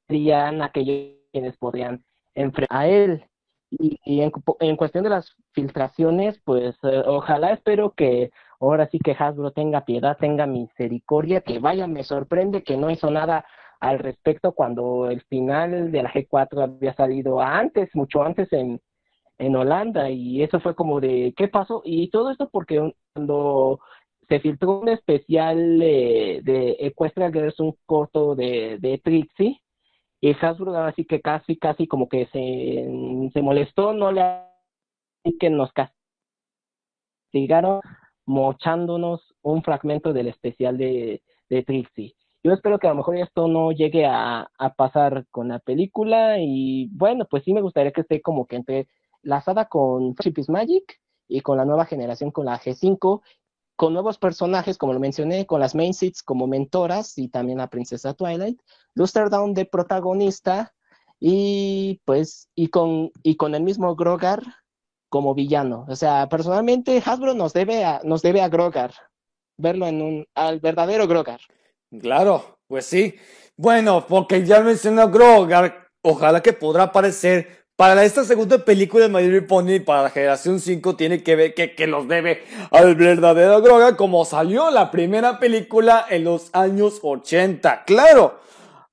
[0.07, 2.03] serían aquellos quienes podrían
[2.35, 3.25] enfrentar a él.
[3.71, 9.15] Y, en, en, cuestión de las filtraciones, pues eh, ojalá espero que ahora sí que
[9.17, 13.45] Hasbro tenga piedad, tenga misericordia, que vaya, me sorprende que no hizo nada
[13.79, 18.81] al respecto cuando el final de la G4 había salido antes, mucho antes en,
[19.39, 23.79] en Holanda y eso fue como de qué pasó y todo esto porque cuando
[24.27, 29.61] se filtró un especial de, de Equestria Girls, un corto de, de Trixie
[30.21, 34.21] y Hasbro así que casi casi como que se, se molestó no le
[35.39, 35.71] que nos
[37.31, 37.81] castigaron
[38.25, 42.15] mochándonos un fragmento del especial de, de Trixie.
[42.43, 46.37] Yo espero que a lo mejor esto no llegue a, a pasar con la película
[46.39, 48.87] y bueno, pues sí me gustaría que esté como que entre
[49.21, 53.21] lazada con Chip Magic y con la nueva generación con la G5,
[53.75, 57.69] con nuevos personajes, como lo mencioné, con las main seats como mentoras y también la
[57.69, 58.59] princesa Twilight,
[58.93, 60.73] Luster Down de protagonista
[61.19, 64.43] y pues y con y con el mismo Grogar
[65.09, 65.85] como villano.
[65.87, 68.93] O sea, personalmente Hasbro nos debe a, nos debe a Grogar,
[69.57, 71.39] verlo en un al verdadero Grogar.
[72.01, 73.15] Claro, pues sí.
[73.57, 79.21] Bueno, porque ya mencionó Grogar, ojalá que podrá aparecer para esta segunda película de My
[79.21, 83.95] Little Pony, para la generación 5, tiene que ver que, los debe al verdadero Groga,
[83.95, 87.85] como salió la primera película en los años 80.
[87.85, 88.41] ¡Claro!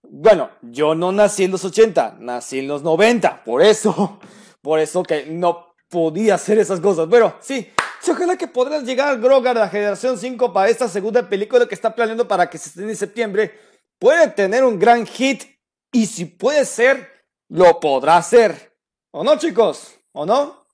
[0.02, 4.20] Bueno, yo no nací en los 80, nací en los 90, por eso,
[4.62, 7.08] por eso que no podía hacer esas cosas.
[7.10, 7.68] Pero sí,
[8.08, 11.92] ojalá que podrás llegar al Grogar la generación 5 para esta segunda película que está
[11.92, 13.52] planeando para que se esté en septiembre.
[13.98, 15.42] Puede tener un gran hit
[15.90, 17.10] y si puede ser,
[17.48, 18.75] lo podrá hacer.
[19.18, 19.98] ¿O no, chicos?
[20.12, 20.66] ¿O no?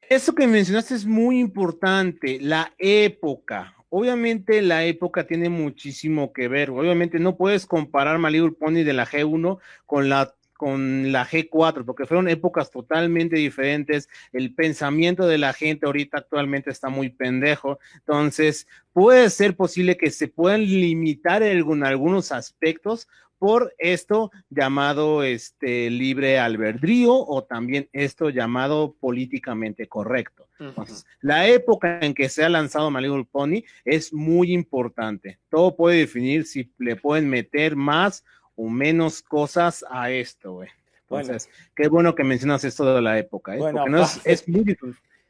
[0.00, 3.74] Eso que mencionaste es muy importante, la época.
[3.88, 6.70] Obviamente la época tiene muchísimo que ver.
[6.70, 12.04] Obviamente no puedes comparar My Pony de la G1 con la con la G4, porque
[12.04, 14.08] fueron épocas totalmente diferentes.
[14.32, 17.78] El pensamiento de la gente ahorita actualmente está muy pendejo.
[17.94, 23.06] Entonces, puede ser posible que se puedan limitar en algunos aspectos
[23.38, 30.48] por esto llamado este libre albedrío o también esto llamado políticamente correcto.
[30.58, 35.38] Entonces, la época en que se ha lanzado My Pony es muy importante.
[35.48, 38.24] Todo puede definir si le pueden meter más
[38.56, 40.68] o menos cosas a esto, güey.
[41.02, 43.58] Entonces, qué bueno que mencionas esto de la época, ¿eh?
[43.58, 44.76] Porque no es, es, muy,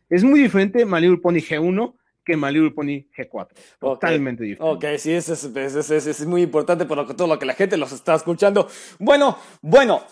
[0.09, 1.95] es muy diferente My Pony G1
[2.29, 3.49] que My Pony G4.
[3.81, 4.87] Totalmente diferente.
[4.87, 7.79] Ok, sí, eso es, es, muy importante por lo que, todo lo que la gente
[7.79, 8.69] los está escuchando.
[8.99, 10.03] Bueno, bueno,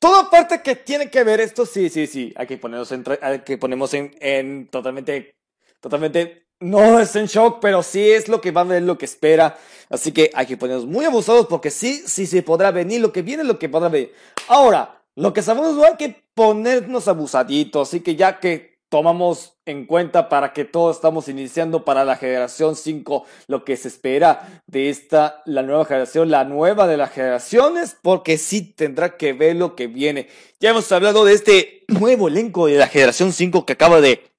[0.00, 2.34] toda parte que tiene que ver esto, sí, sí, sí.
[2.36, 5.36] Aquí ponemos en, aquí ponemos en, en totalmente,
[5.80, 9.04] totalmente, no es en shock, pero sí es lo que va a ver, lo que
[9.04, 9.56] espera.
[9.88, 13.22] Así que hay que ponernos muy abusados porque sí, sí se podrá venir lo que
[13.22, 14.12] viene, lo que podrá venir.
[14.48, 19.86] Ahora, lo que sabemos no hay que ponernos abusaditos, así que ya que tomamos en
[19.86, 24.90] cuenta para que todos estamos iniciando para la generación 5 lo que se espera de
[24.90, 29.76] esta, la nueva generación, la nueva de las generaciones, porque sí tendrá que ver lo
[29.76, 30.28] que viene.
[30.60, 34.30] Ya hemos hablado de este nuevo elenco de la generación 5 que acaba de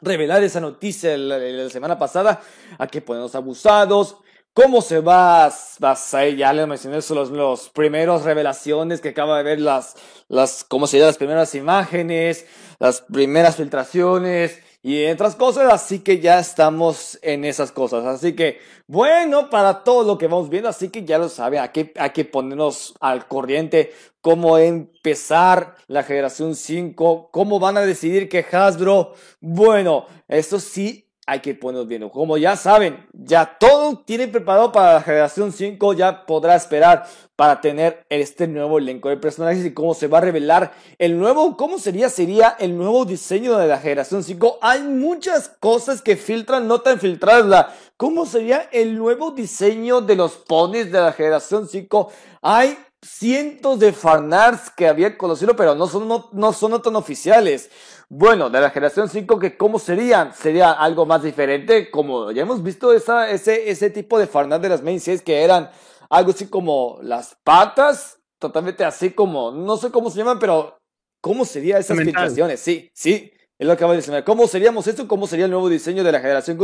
[0.00, 2.40] revelar esa noticia la, la semana pasada,
[2.78, 4.16] a que ponemos abusados,
[4.62, 9.42] cómo se va, a ya les mencioné son los, los primeros revelaciones que acaba de
[9.42, 9.96] ver las,
[10.28, 12.44] las, cómo se las primeras imágenes,
[12.78, 18.04] las primeras filtraciones, y otras cosas, así que ya estamos en esas cosas.
[18.04, 21.68] Así que, bueno, para todo lo que vamos viendo, así que ya lo saben, hay
[21.68, 28.28] que, hay que ponernos al corriente cómo empezar la generación 5, cómo van a decidir
[28.28, 32.08] que Hasbro, bueno, eso sí hay que ponernos bien.
[32.08, 37.60] Como ya saben, ya todo tiene preparado para la generación 5, ya podrá esperar para
[37.60, 41.78] tener este nuevo elenco de personajes y cómo se va a revelar el nuevo, cómo
[41.78, 44.58] sería, sería el nuevo diseño de la generación 5.
[44.60, 47.66] Hay muchas cosas que filtran, no tan filtradas,
[47.96, 52.10] cómo sería el nuevo diseño de los ponies de la generación 5.
[52.42, 57.70] Hay cientos de fanarts que había conocido, pero no son, no, no son tan oficiales.
[58.12, 60.34] Bueno, de la generación 5, que ¿cómo serían?
[60.34, 64.68] Sería algo más diferente, como ya hemos visto esa, ese, ese tipo de fanarts de
[64.68, 65.70] las main series que eran
[66.08, 70.76] algo así como las patas, totalmente así como, no sé cómo se llaman, pero
[71.20, 72.58] ¿cómo serían esas filtraciones?
[72.58, 74.24] Sí, sí, es lo que acabo de decir.
[74.24, 75.06] ¿Cómo seríamos esto?
[75.06, 76.58] ¿Cómo sería el nuevo diseño de la generación?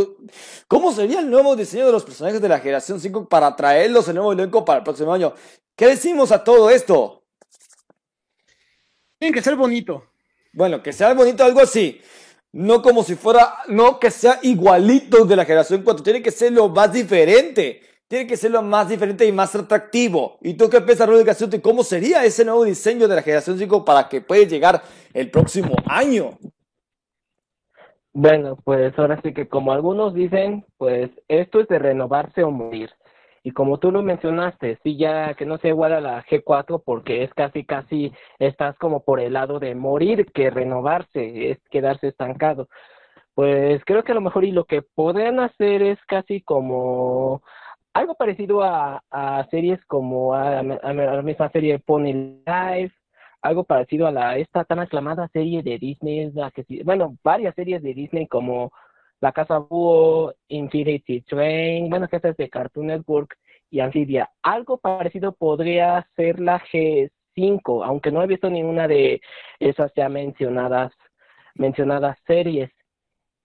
[0.67, 4.17] ¿Cómo sería el nuevo diseño de los personajes de la generación 5 para traerlos el
[4.17, 5.33] nuevo elenco para el próximo año?
[5.77, 7.23] ¿Qué decimos a todo esto?
[9.21, 10.03] Tiene que ser bonito.
[10.57, 12.01] Bueno, que sea bonito, algo así.
[12.51, 16.03] No como si fuera, no que sea igualito de la generación 4.
[16.03, 17.83] Tiene que ser lo más diferente.
[18.09, 20.39] Tiene que ser lo más diferente y más atractivo.
[20.41, 21.61] ¿Y tú qué piensas, Rudy Casuti?
[21.61, 25.77] ¿Cómo sería ese nuevo diseño de la generación 5 para que pueda llegar el próximo
[25.85, 26.39] año?
[28.15, 32.89] Bueno, pues ahora sí que como algunos dicen, pues esto es de renovarse o morir.
[33.47, 37.23] Y como tú lo mencionaste, sí, ya que no sea igual a la G4 porque
[37.23, 42.69] es casi, casi, estás como por el lado de morir que renovarse, es quedarse estancado.
[43.35, 47.41] Pues creo que a lo mejor y lo que podrían hacer es casi como
[47.95, 49.01] algo parecido a,
[49.53, 52.97] series como a, la misma serie Pony Life,
[53.43, 57.81] algo parecido a la esta tan aclamada serie de Disney, la que bueno, varias series
[57.81, 58.73] de Disney como
[59.21, 63.37] la Casa Búho, Infinity Train, bueno, que es de Cartoon Network
[63.71, 64.31] y Amphibia.
[64.43, 69.21] Algo parecido podría ser la G5, aunque no he visto ninguna de
[69.59, 70.93] esas ya mencionadas,
[71.55, 72.71] mencionadas series.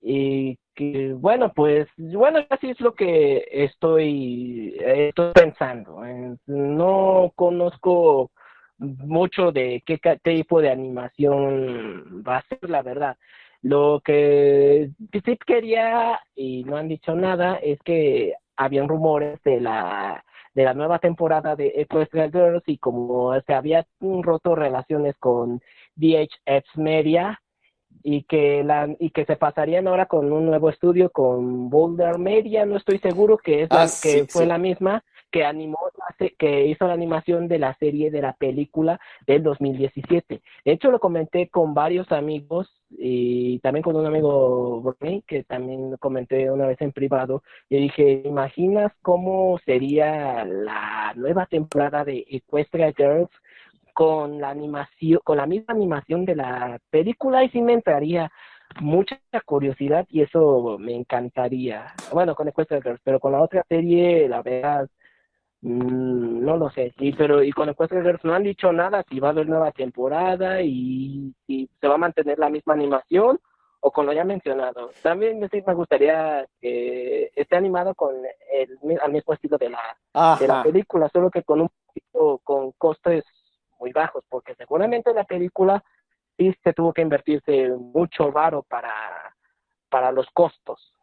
[0.01, 6.01] Y que, bueno, pues, bueno, así es lo que estoy, estoy pensando.
[6.47, 8.31] No conozco
[8.77, 13.17] mucho de qué tipo de animación va a ser, la verdad.
[13.61, 20.23] Lo que sí quería, y no han dicho nada, es que habían rumores de la
[20.53, 25.61] de la nueva temporada de Equestria Girls y como se había roto relaciones con
[25.95, 27.41] VHX Media
[28.03, 32.65] y que la y que se pasarían ahora con un nuevo estudio con Boulder Media,
[32.65, 35.79] no estoy seguro que es la, ah, que fue la misma que animó,
[36.37, 40.41] que hizo la animación de la serie de la película del 2017.
[40.65, 44.95] De hecho, lo comenté con varios amigos y también con un amigo
[45.27, 47.43] que también comenté una vez en privado.
[47.69, 53.29] Y dije, ¿imaginas cómo sería la nueva temporada de Equestria Girls
[53.93, 57.43] con la animación, con la misma animación de la película?
[57.43, 58.31] Y sí me entraría
[58.79, 61.93] mucha curiosidad y eso me encantaría.
[62.13, 64.87] Bueno, con Equestria Girls, pero con la otra serie, la verdad,
[65.61, 69.27] Mm, no lo sé, sí, pero y con Equestria no han dicho nada si va
[69.27, 73.39] a haber nueva temporada y si se va a mantener la misma animación
[73.79, 74.91] o con lo ya mencionado.
[75.03, 78.15] También me gustaría que esté animado con
[78.51, 82.71] el al mismo estilo de la, de la película, solo que con un poquito, con
[82.73, 83.23] costes
[83.79, 85.83] muy bajos, porque seguramente la película
[86.37, 89.35] sí se tuvo que invertirse mucho varo para,
[89.89, 90.93] para los costos.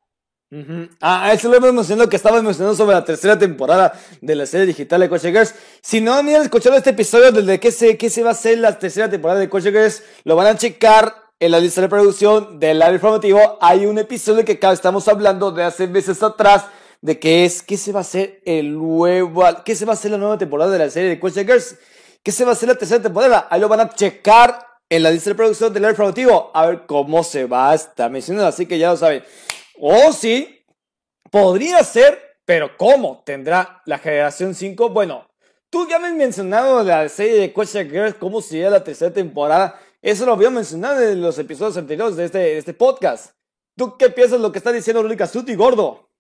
[1.01, 4.67] Ah, eso lo hemos mencionado que estaba mencionando sobre la tercera temporada de la serie
[4.67, 5.55] digital de Coach Girls.
[5.83, 8.79] Si no han escuchado este episodio desde que se, qué se va a hacer la
[8.79, 12.81] tercera temporada de Coach Girls, lo van a checar en la lista de producción del
[12.81, 13.59] área informativo.
[13.61, 16.65] Hay un episodio que acá estamos hablando de hace meses atrás
[17.03, 20.11] de qué es, qué se va a hacer el nuevo, qué se va a hacer
[20.11, 21.77] la nueva temporada de la serie de Coach Girls,
[22.23, 23.49] qué se va a hacer la tercera temporada.
[23.51, 26.87] Ahí lo van a checar en la lista de producción del área informativo a ver
[26.87, 28.49] cómo se va a estar mencionando.
[28.49, 29.23] Así que ya lo saben.
[29.81, 30.65] O sí,
[31.31, 34.91] podría ser, pero ¿cómo tendrá la generación 5?
[34.91, 35.29] Bueno,
[35.71, 39.81] tú ya me has mencionado la serie de Question Girls, cómo sería la tercera temporada.
[40.03, 43.35] Eso lo había mencionado en los episodios anteriores de este, este podcast.
[43.77, 46.11] ¿Tú qué piensas de lo que está diciendo Luli Suti, gordo?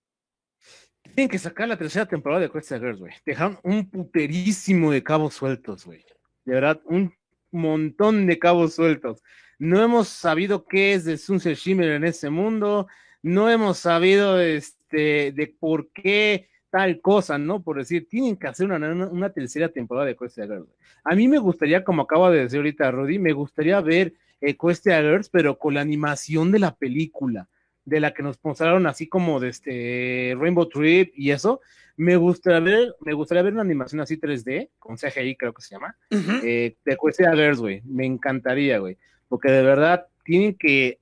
[1.02, 3.12] Tienen que sacar la tercera temporada de Question Girls, güey.
[3.26, 6.04] Dejaron un puterísimo de cabos sueltos, güey.
[6.44, 7.12] De verdad, un
[7.50, 9.22] montón de cabos sueltos.
[9.58, 12.86] No hemos sabido qué es de Sunset Shimmer en ese mundo
[13.22, 17.62] no hemos sabido este, de por qué tal cosa, ¿no?
[17.62, 20.68] Por decir, tienen que hacer una, una, tercera temporada de Quest Girls.
[21.04, 25.28] A mí me gustaría, como acaba de decir ahorita Rudy, me gustaría ver eh, Girls,
[25.30, 27.48] pero con la animación de la película,
[27.84, 31.60] de la que nos mostraron así como de este Rainbow Trip y eso.
[31.96, 35.74] Me gustaría ver, me gustaría ver una animación así 3D, con CGI creo que se
[35.74, 37.82] llama, eh, de Quest Girls, güey.
[37.84, 38.98] Me encantaría, güey.
[39.26, 41.00] Porque de verdad tienen que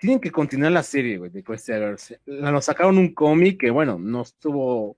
[0.00, 2.14] tienen que continuar la serie, güey, de Quest Girls.
[2.26, 4.96] Nos sacaron un cómic que, bueno, no estuvo,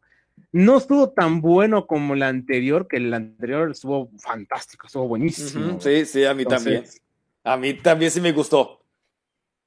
[0.53, 5.81] no estuvo tan bueno como la anterior, que el anterior estuvo fantástico, estuvo buenísimo.
[5.81, 6.85] Sí, sí, a mí también.
[7.45, 8.83] A mí también sí me gustó.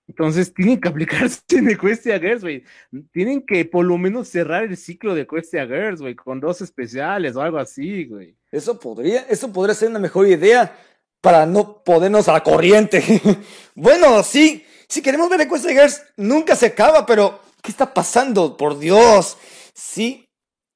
[0.07, 2.63] Entonces tienen que aplicarse en Quest Girls, güey.
[3.11, 7.35] Tienen que por lo menos cerrar el ciclo de Quest Girls, güey, con dos especiales
[7.35, 8.35] o algo así, güey.
[8.51, 10.77] Eso podría, eso podría ser una mejor idea
[11.19, 13.03] para no ponernos a la corriente.
[13.75, 18.57] bueno, sí, si queremos ver Quest Girls, nunca se acaba, pero ¿qué está pasando?
[18.57, 19.37] Por Dios.
[19.73, 20.25] Sí,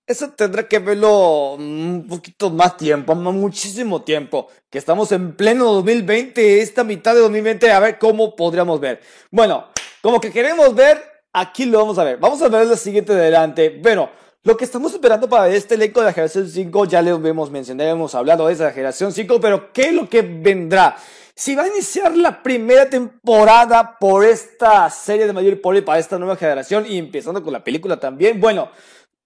[0.09, 4.47] eso tendrá que verlo un poquito más tiempo, muchísimo tiempo.
[4.69, 9.01] Que estamos en pleno 2020, esta mitad de 2020, a ver cómo podríamos ver.
[9.29, 9.67] Bueno,
[10.01, 10.99] como que queremos ver,
[11.31, 12.17] aquí lo vamos a ver.
[12.17, 13.79] Vamos a ver lo siguiente adelante.
[13.81, 14.09] Bueno,
[14.43, 17.91] lo que estamos esperando para este elenco de la generación 5, ya lo hemos mencionado,
[17.91, 20.97] hemos hablado de esa generación 5, pero ¿qué es lo que vendrá?
[21.39, 26.19] Si va a iniciar la primera temporada por esta serie de Mayor Poli para esta
[26.19, 28.69] nueva generación y empezando con la película también, bueno,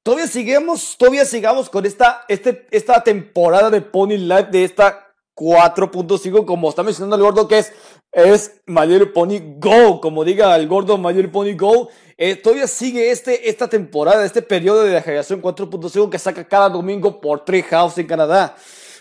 [0.03, 6.45] todavía sigamos, todavía sigamos con esta, este, esta temporada de Pony Live de esta 4.5,
[6.45, 7.73] como está mencionando el gordo, que es,
[8.11, 11.89] es Mayor Pony Go, como diga el gordo Mayor Pony Go.
[12.17, 16.69] Eh, todavía sigue este, esta temporada, este periodo de la generación 4.5 que saca cada
[16.69, 18.55] domingo por Treehouse en Canadá.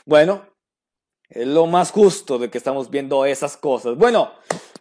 [0.06, 0.51] Bueno,
[1.34, 3.96] lo más justo de que estamos viendo esas cosas.
[3.96, 4.32] Bueno,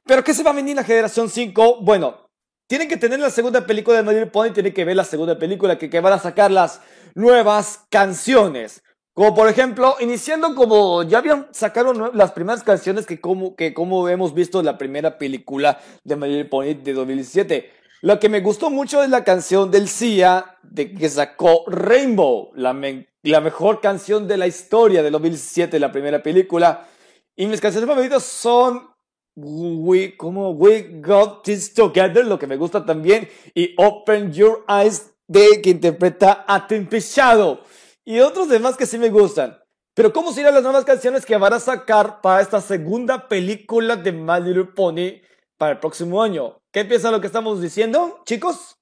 [0.05, 1.81] pero ¿qué se va a venir la generación 5?
[1.81, 2.27] Bueno,
[2.67, 5.77] tienen que tener la segunda película de Mario Pony, tienen que ver la segunda película
[5.77, 6.81] que, van a sacar las
[7.15, 8.81] nuevas canciones.
[9.13, 14.07] Como por ejemplo, iniciando como ya habían sacado las primeras canciones que como, que como
[14.07, 17.80] hemos visto en la primera película de Mario Pony de 2017.
[18.03, 22.73] Lo que me gustó mucho es la canción del Cia de que sacó Rainbow, la,
[22.73, 26.87] mejor canción de la historia de 2007, la primera película.
[27.35, 28.87] Y mis canciones favoritas son
[29.35, 35.13] We, como We Got This Together, lo que me gusta también, y Open Your Eyes,
[35.27, 36.67] de que interpreta a
[38.03, 39.59] y otros demás que sí me gustan.
[39.93, 44.11] Pero ¿cómo serán las nuevas canciones que van a sacar para esta segunda película de
[44.11, 45.21] My Little Pony
[45.61, 46.59] para el próximo año?
[46.71, 48.79] ¿Qué piensan lo que estamos diciendo, chicos?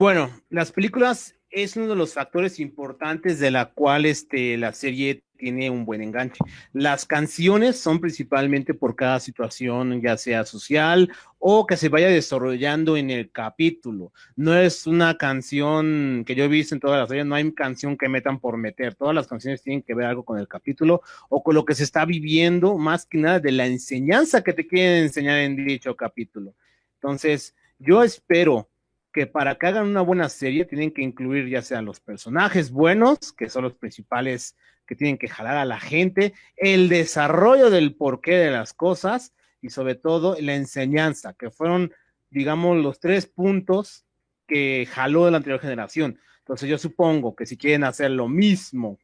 [0.00, 5.24] Bueno, las películas es uno de los factores importantes de la cual este, la serie
[5.36, 6.38] tiene un buen enganche.
[6.72, 12.96] Las canciones son principalmente por cada situación, ya sea social o que se vaya desarrollando
[12.96, 14.12] en el capítulo.
[14.36, 17.96] No es una canción que yo he visto en todas las series, no hay canción
[17.96, 18.94] que metan por meter.
[18.94, 21.84] Todas las canciones tienen que ver algo con el capítulo o con lo que se
[21.84, 26.54] está viviendo, más que nada de la enseñanza que te quieren enseñar en dicho capítulo.
[26.96, 28.69] Entonces, yo espero
[29.12, 33.32] que para que hagan una buena serie tienen que incluir ya sean los personajes buenos,
[33.32, 34.56] que son los principales
[34.86, 39.32] que tienen que jalar a la gente, el desarrollo del porqué de las cosas
[39.62, 41.92] y sobre todo la enseñanza, que fueron,
[42.30, 44.04] digamos, los tres puntos
[44.46, 46.18] que jaló de la anterior generación.
[46.40, 48.98] Entonces yo supongo que si quieren hacer lo mismo,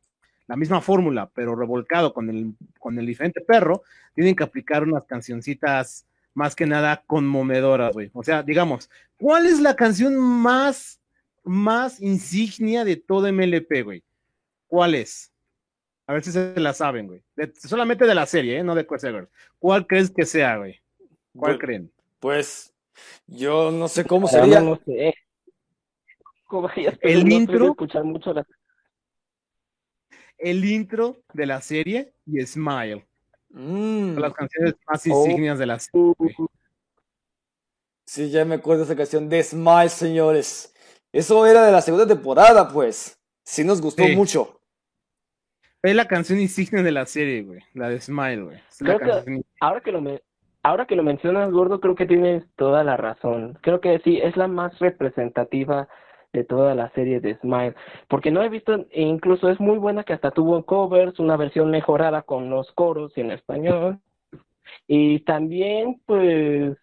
[0.49, 3.83] la misma fórmula, pero revolcado con el, con el diferente perro,
[4.15, 8.11] tienen que aplicar unas cancioncitas más que nada conmovedora, güey.
[8.13, 11.01] O sea, digamos, ¿cuál es la canción más,
[11.45, 14.05] más insignia de todo MLP, güey?
[14.67, 15.33] ¿Cuál es?
[16.07, 17.23] A ver si se la saben, güey.
[17.55, 18.65] solamente de la serie, ¿eh?
[18.65, 19.07] No de Quest
[19.59, 20.81] ¿Cuál crees que sea, güey?
[21.35, 21.93] ¿Cuál creen?
[22.21, 22.73] Pues,
[23.27, 24.61] yo no sé cómo sería.
[24.61, 25.15] No sé.
[27.01, 27.77] el intro.
[30.39, 33.05] El intro de la serie y Smile.
[33.51, 34.19] Mm.
[34.19, 36.15] Las canciones más insignias de la serie.
[38.07, 40.73] Sí, ya me acuerdo de esa canción de Smile, señores.
[41.13, 43.21] Eso era de la segunda temporada, pues.
[43.43, 44.61] Sí nos gustó mucho.
[45.83, 47.61] Es la canción insignia de la serie, güey.
[47.75, 48.59] La de Smile, güey.
[49.61, 50.23] ahora que lo me...
[50.63, 53.57] Ahora que lo mencionas, Gordo, creo que tienes toda la razón.
[53.63, 55.89] Creo que sí, es la más representativa
[56.33, 57.75] de toda la serie de Smile,
[58.09, 61.71] porque no he visto, e incluso es muy buena que hasta tuvo covers, una versión
[61.71, 64.01] mejorada con los coros en español,
[64.87, 66.77] y también pues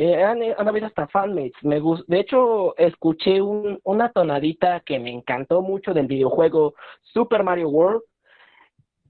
[0.00, 1.60] eh, han, eh, han, habido hasta fanmates.
[1.62, 7.68] Me de hecho, escuché un, una tonadita que me encantó mucho del videojuego Super Mario
[7.68, 8.02] World,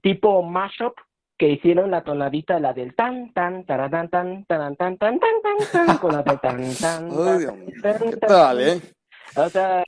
[0.01, 0.95] tipo mashup,
[1.37, 5.85] que hicieron la tonadita, la del tan, tan, taradán, tan, tan, tan, tan, tan, tan,
[5.85, 7.09] tan, con la del tan, tan.
[7.11, 8.81] tan, ¿Qué tal, eh?
[9.35, 9.83] O sea,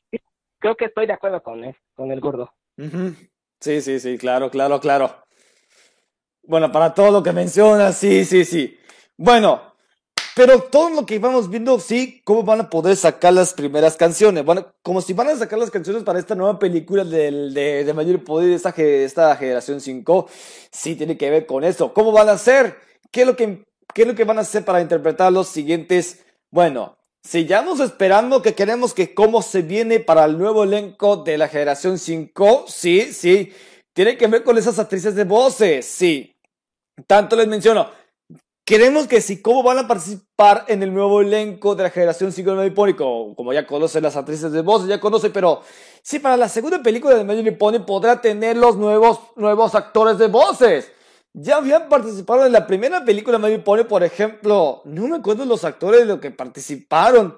[0.59, 2.53] creo que estoy de acuerdo con él, con el gordo.
[3.59, 5.15] Sí, sí, sí, claro, claro, claro.
[6.43, 8.77] Bueno, para todo lo que mencionas, sí, sí, sí.
[9.17, 9.70] Bueno,
[10.43, 14.43] pero todo lo que vamos viendo, sí, cómo van a poder sacar las primeras canciones.
[14.43, 17.93] Bueno, como si van a sacar las canciones para esta nueva película del, de, de
[17.93, 20.27] Mayor Poder de esta, esta generación 5,
[20.71, 21.93] sí tiene que ver con eso.
[21.93, 22.75] ¿Cómo van a hacer?
[23.11, 23.63] ¿Qué es lo que,
[23.93, 26.25] qué es lo que van a hacer para interpretar los siguientes?
[26.49, 31.49] Bueno, Sigamos esperando que queremos que cómo se viene para el nuevo elenco de la
[31.49, 32.65] generación 5.
[32.67, 33.53] Sí, sí.
[33.93, 35.85] Tiene que ver con esas actrices de voces.
[35.85, 36.35] Sí.
[37.05, 38.00] Tanto les menciono.
[38.63, 42.51] Queremos que si cómo van a participar en el nuevo elenco de la generación 5
[42.51, 45.61] de Medio Pony, como, ya conocen las actrices de voz, ya conocen, pero
[46.03, 50.27] sí, para la segunda película de Medio Pony podrá tener los nuevos, nuevos actores de
[50.27, 50.91] voces.
[51.33, 55.45] Ya habían participado en la primera película de Medio Pony, por ejemplo, no me acuerdo
[55.45, 57.37] los actores de los que participaron,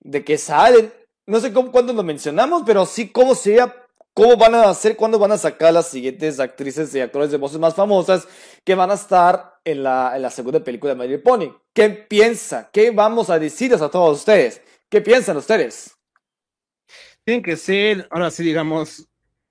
[0.00, 0.92] de que salen,
[1.26, 3.81] no sé cuándo lo mencionamos, pero sí cómo sería
[4.14, 4.94] ¿Cómo van a hacer?
[4.96, 8.28] ¿Cuándo van a sacar las siguientes actrices y actores de voces más famosas
[8.62, 11.54] que van a estar en la, en segunda película de My Pony?
[11.72, 12.68] ¿Qué piensa?
[12.70, 14.60] ¿Qué vamos a decirles a todos ustedes?
[14.90, 15.96] ¿Qué piensan ustedes?
[17.24, 19.08] Tienen que ser, ahora sí digamos,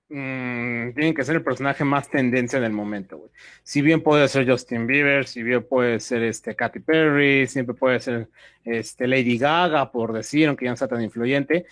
[0.08, 3.30] mmm, tienen que ser el personaje más tendencia del momento, güey.
[3.64, 7.98] Si bien puede ser Justin Bieber, si bien puede ser este Katy Perry, siempre puede
[7.98, 8.28] ser
[8.64, 11.66] este Lady Gaga, por decir, aunque ya no sea tan influyente,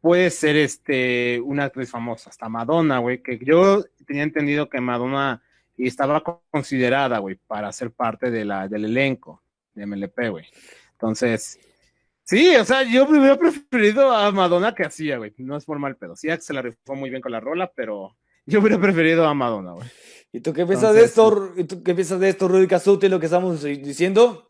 [0.00, 5.42] puede ser este una actriz famosa, hasta Madonna, güey, que yo tenía entendido que Madonna
[5.76, 9.42] estaba considerada, güey, para ser parte de la, del elenco
[9.74, 10.46] de MLP, güey.
[10.92, 11.58] Entonces,
[12.22, 15.32] sí, o sea, yo hubiera preferido a Madonna que hacía, güey.
[15.38, 18.60] No es formal, pero sí se la rifó muy bien con la rola, pero yo
[18.60, 19.88] hubiera preferido a Madonna, güey.
[20.32, 21.52] ¿Y tú qué piensas de esto?
[21.56, 24.49] ¿Y tú qué piensas de esto, Rudy Casuti, lo que estamos diciendo?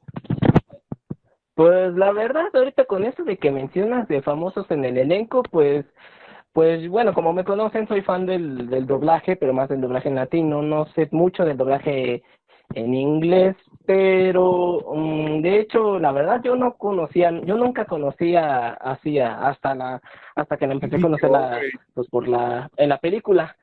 [1.60, 5.84] Pues la verdad, ahorita con eso de que mencionas de famosos en el elenco, pues,
[6.54, 10.14] pues bueno, como me conocen, soy fan del, del doblaje, pero más del doblaje en
[10.14, 10.62] latino.
[10.62, 12.22] No sé mucho del doblaje
[12.72, 19.18] en inglés, pero mm, de hecho, la verdad, yo no conocía, yo nunca conocía así
[19.18, 20.00] hasta la,
[20.36, 21.60] hasta que me empecé a conocer la,
[21.92, 23.54] pues por la, en la película.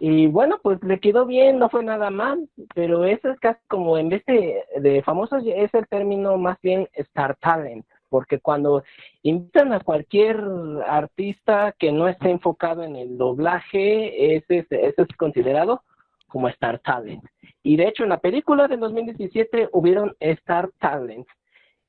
[0.00, 3.98] Y bueno, pues le quedó bien, no fue nada mal, pero eso es casi como
[3.98, 8.84] en vez de, de famosos es el término más bien Star Talent, porque cuando
[9.22, 10.40] invitan a cualquier
[10.86, 15.82] artista que no esté enfocado en el doblaje, ese, ese es considerado
[16.28, 17.24] como Star Talent.
[17.64, 21.26] Y de hecho en la película de 2017 hubieron Star Talent.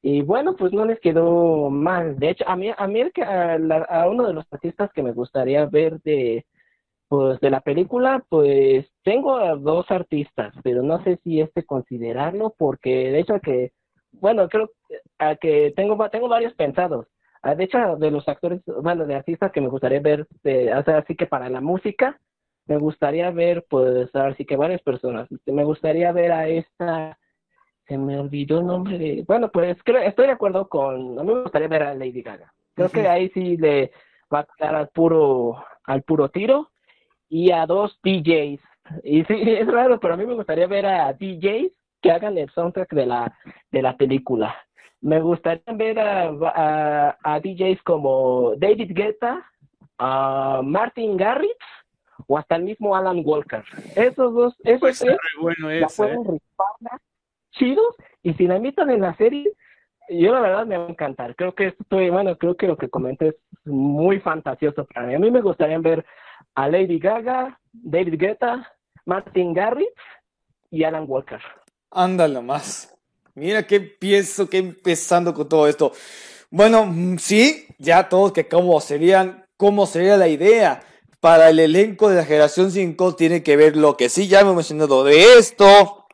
[0.01, 2.17] Y bueno, pues no les quedó mal.
[2.17, 3.55] De hecho, a mí, a mí a,
[3.89, 6.45] a uno de los artistas que me gustaría ver de
[7.09, 12.53] pues de la película, pues tengo a dos artistas, pero no sé si este considerarlo,
[12.55, 13.73] porque de hecho que,
[14.11, 14.69] bueno, creo
[15.41, 17.07] que tengo, tengo varios pensados.
[17.41, 21.15] Ah, de hecho, de los actores, bueno, de artistas que me gustaría ver, de, así
[21.15, 22.19] que para la música,
[22.67, 25.27] me gustaría ver, pues, así que varias personas.
[25.47, 27.17] Me gustaría ver a esta,
[27.87, 31.33] se me olvidó el nombre de, bueno, pues creo, estoy de acuerdo con, a mí
[31.33, 32.53] me gustaría ver a Lady Gaga.
[32.75, 33.91] Creo que ahí sí le
[34.31, 36.69] va a quedar al puro, al puro tiro
[37.29, 38.61] y a dos DJs.
[39.03, 41.71] Y sí, es raro, pero a mí me gustaría ver a DJs
[42.01, 43.37] que hagan el soundtrack de la,
[43.71, 44.55] de la película.
[45.01, 49.45] Me gustaría ver a, a, DJs como David Guetta,
[49.97, 51.55] a Martin Garrix
[52.27, 53.63] o hasta el mismo Alan Walker.
[53.95, 56.97] Esos dos, esos pues tres bueno la pueden ¿eh?
[57.51, 59.51] chidos y si la invitan en la serie,
[60.09, 61.35] yo la verdad me va a encantar.
[61.35, 63.35] Creo que estoy, bueno, creo que lo que comenté es
[63.69, 65.15] muy fantasioso para mí.
[65.15, 66.05] A mí me gustaría ver
[66.55, 68.71] a Lady Gaga, David Guetta,
[69.05, 69.93] Martin Garrix
[70.69, 71.39] y Alan Walker.
[71.91, 72.95] Ándale más.
[73.35, 75.93] Mira qué pienso, qué empezando con todo esto.
[76.51, 80.81] Bueno, mm, sí, ya todos que cómo serían, cómo sería la idea
[81.19, 84.55] para el elenco de la generación 5 tiene que ver lo que sí ya hemos
[84.55, 86.07] mencionado de esto.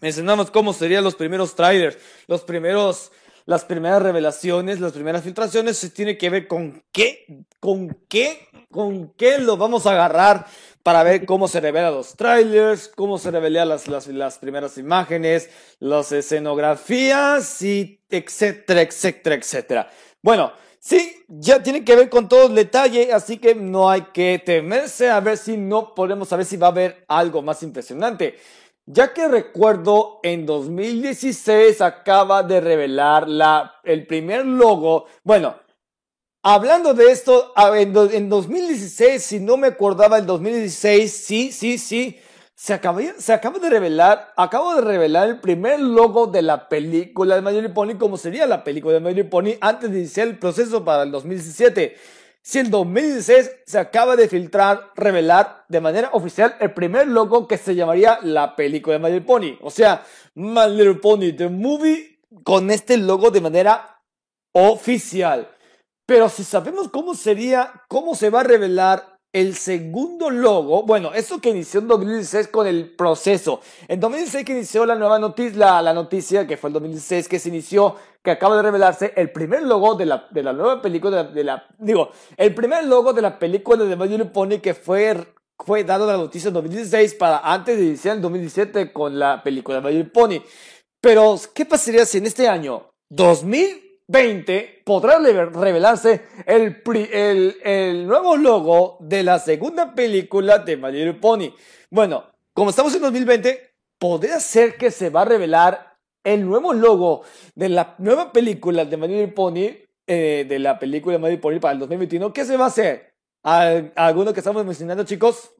[0.00, 3.12] Mencionamos cómo serían los primeros trailers, los primeros
[3.46, 9.14] las primeras revelaciones, las primeras filtraciones, se tiene que ver con qué, con qué, con
[9.16, 10.46] qué lo vamos a agarrar
[10.82, 15.48] para ver cómo se revelan los trailers, cómo se revelan las, las, las primeras imágenes,
[15.78, 19.90] las escenografías y etcétera, etcétera, etcétera.
[20.20, 24.42] Bueno, sí, ya tiene que ver con todo el detalle, así que no hay que
[24.44, 28.36] temerse a ver si no podemos saber si va a haber algo más impresionante
[28.86, 35.56] ya que recuerdo en 2016 acaba de revelar la, el primer logo, bueno,
[36.42, 42.20] hablando de esto, en, 2016, si no me acordaba, el 2016, sí, sí, sí,
[42.54, 47.40] se acaba, se acaba de revelar, acabo de revelar el primer logo de la película
[47.40, 50.84] de My Pony, como sería la película de My Pony antes de iniciar el proceso
[50.84, 51.96] para el 2017.
[52.46, 57.58] Si en 2016 se acaba de filtrar, revelar de manera oficial el primer logo que
[57.58, 59.58] se llamaría la película de My Little Pony.
[59.62, 64.00] O sea, My Little Pony The Movie con este logo de manera
[64.52, 65.50] oficial.
[66.06, 71.40] Pero si sabemos cómo sería, cómo se va a revelar el segundo logo, bueno, eso
[71.40, 73.60] que inició en 2016 con el proceso.
[73.86, 77.50] En 2016 que inició la nueva noticia, la, noticia que fue en 2016 que se
[77.50, 81.44] inició que acaba de revelarse el primer logo de la, de la nueva película, de
[81.44, 86.06] la, digo, el primer logo de la película de Little Pony que fue, fue dado
[86.06, 90.10] la noticia en 2016 para antes de iniciar en 2017 con la película de Little
[90.10, 90.42] Pony.
[91.00, 92.90] Pero, ¿qué pasaría si en este año
[94.08, 96.82] 2020 podrá revelarse el,
[97.12, 101.52] el, el nuevo logo de la segunda película de My Little Pony?
[101.90, 107.24] Bueno, como estamos en 2020, podría ser que se va a revelar el nuevo logo
[107.54, 109.70] de la nueva película de My Little Pony,
[110.06, 112.68] eh, de la película de My Little Pony para el 2021, ¿qué se va a
[112.68, 113.12] hacer?
[113.42, 115.52] ¿Alguno que estamos mencionando, chicos?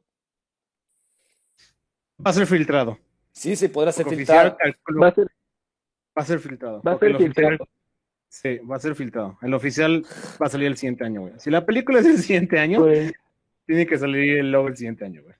[2.25, 2.97] Va a ser filtrado.
[3.31, 4.57] Sí, se podrá ser filtrado.
[5.01, 5.27] Va a ser,
[6.17, 6.81] va a ser filtrado.
[6.81, 7.67] Va a ser filtrado.
[8.27, 9.37] Sí, va a ser filtrado.
[9.41, 10.03] El oficial
[10.41, 11.33] va a salir el siguiente año, güey.
[11.37, 13.13] Si la película es el siguiente año, pues
[13.65, 15.35] tiene que salir el logo el siguiente año, güey.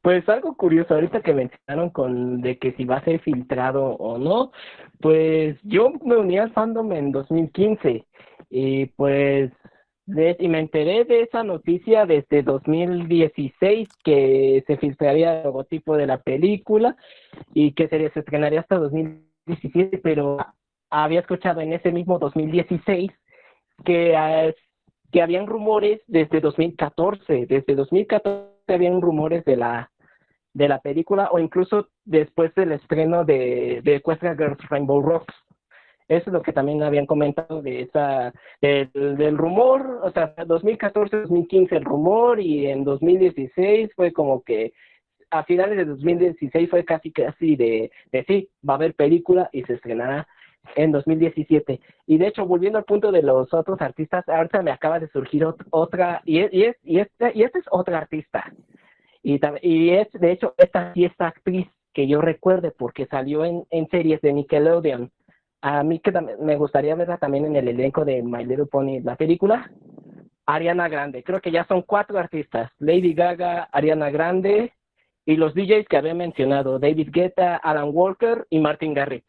[0.00, 4.16] Pues algo curioso, ahorita que mencionaron con de que si va a ser filtrado o
[4.16, 4.52] no,
[5.00, 8.06] pues yo me uní al fandom en 2015
[8.48, 9.50] y pues
[10.38, 16.22] y me enteré de esa noticia desde 2016 que se filtraría el logotipo de la
[16.22, 16.96] película
[17.52, 20.38] y que se, se estrenaría hasta 2017, pero
[20.90, 23.10] había escuchado en ese mismo 2016
[23.84, 24.52] que, ah,
[25.12, 29.90] que habían rumores desde 2014, desde 2014 habían rumores de la
[30.54, 35.34] de la película o incluso después del estreno de, de Girls Rainbow Rocks.
[36.08, 41.84] Eso es lo que también habían comentado de esa del, rumor, o sea, 2014-2015 el
[41.84, 44.72] rumor y en 2016 fue como que
[45.30, 49.62] a finales de 2016 fue casi casi de, de sí, va a haber película y
[49.64, 50.26] se estrenará
[50.76, 51.80] en 2017.
[52.06, 55.46] Y de hecho, volviendo al punto de los otros artistas, ahorita me acaba de surgir
[55.70, 58.52] otra, y, es, y, es, y, esta, y este es otra artista.
[59.22, 63.88] Y, y es, de hecho, esta sí actriz que yo recuerde porque salió en, en
[63.88, 65.10] series de Nickelodeon.
[65.60, 69.16] A mí que me gustaría verla también en el elenco de My Little Pony, la
[69.16, 69.70] película.
[70.46, 71.22] Ariana Grande.
[71.22, 72.70] Creo que ya son cuatro artistas.
[72.78, 74.72] Lady Gaga, Ariana Grande
[75.26, 76.78] y los DJs que había mencionado.
[76.78, 79.26] David Guetta, Alan Walker y Martin Garrix.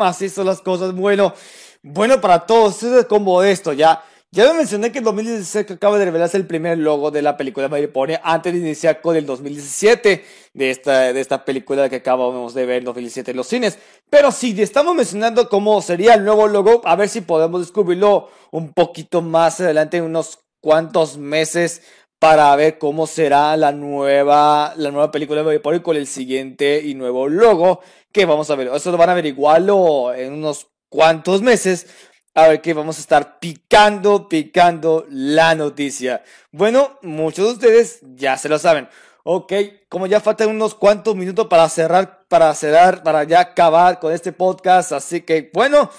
[0.00, 0.94] Así son las cosas.
[0.94, 1.34] Bueno,
[1.82, 2.82] bueno para todos.
[2.82, 4.02] Es como esto ya.
[4.32, 7.68] Ya me mencioné que en 2016 acaba de revelarse el primer logo de la película
[7.68, 10.24] de Pony antes de iniciar con el 2017
[10.54, 13.78] de esta, de esta película que acabamos de ver en 2017 en los cines.
[14.08, 18.72] Pero si estamos mencionando cómo sería el nuevo logo, a ver si podemos descubrirlo un
[18.72, 21.82] poquito más adelante en unos cuantos meses
[22.20, 26.94] para ver cómo será la nueva, la nueva película de Pony con el siguiente y
[26.94, 27.80] nuevo logo
[28.12, 28.68] que vamos a ver.
[28.68, 31.86] Eso lo van a averiguarlo en unos cuantos meses
[32.34, 36.22] a ver que vamos a estar picando, picando la noticia.
[36.52, 38.86] Bueno, muchos de ustedes ya se lo saben.
[39.24, 39.52] Ok,
[39.88, 44.32] como ya faltan unos cuantos minutos para cerrar, para cerrar, para ya acabar con este
[44.32, 44.92] podcast.
[44.92, 45.90] Así que, bueno,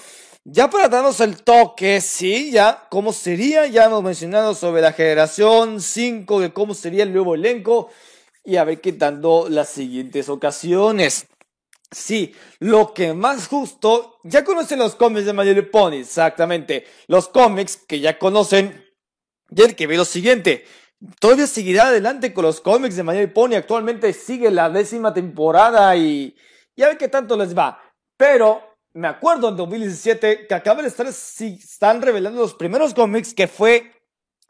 [0.44, 5.80] ya para darnos el toque, sí, ya, cómo sería, ya hemos mencionado sobre la generación
[5.80, 7.90] 5, de cómo sería el nuevo elenco.
[8.44, 11.28] Y a ver qué dando las siguientes ocasiones.
[11.92, 16.86] Sí, lo que más justo, ya conocen los cómics de Little Pony, exactamente.
[17.06, 18.84] Los cómics que ya conocen,
[19.48, 20.64] y el que ve lo siguiente.
[21.20, 26.34] Todavía seguirá adelante con los cómics de Little Pony, actualmente sigue la décima temporada y,
[26.74, 27.80] y a ver qué tanto les va.
[28.16, 33.34] Pero me acuerdo en 2017 que acaban de estar, si están revelando los primeros cómics
[33.34, 33.92] que fue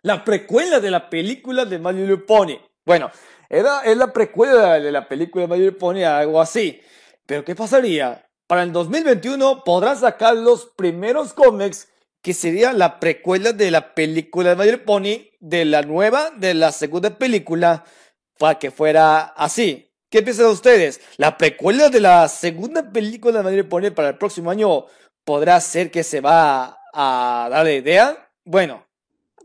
[0.03, 2.59] la precuela de la película de My Little Pony.
[2.85, 3.11] Bueno,
[3.49, 6.81] era, es la precuela de la película de My Little Pony, algo así.
[7.27, 8.29] Pero ¿qué pasaría?
[8.47, 11.89] Para el 2021 podrán sacar los primeros cómics
[12.21, 16.71] que sería la precuela de la película de Mayor Pony, de la nueva, de la
[16.71, 17.85] segunda película,
[18.39, 19.92] para que fuera así.
[20.13, 21.01] ¿Qué piensan ustedes?
[21.17, 24.85] ¿La precuela de la segunda película de Mayor Pony para el próximo año
[25.25, 28.31] podrá ser que se va a dar la idea?
[28.45, 28.87] Bueno,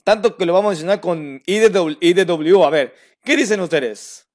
[0.03, 2.65] tanto que lo vamos a mencionar con IDW, IDW.
[2.65, 2.93] A ver,
[3.23, 4.27] ¿qué dicen ustedes?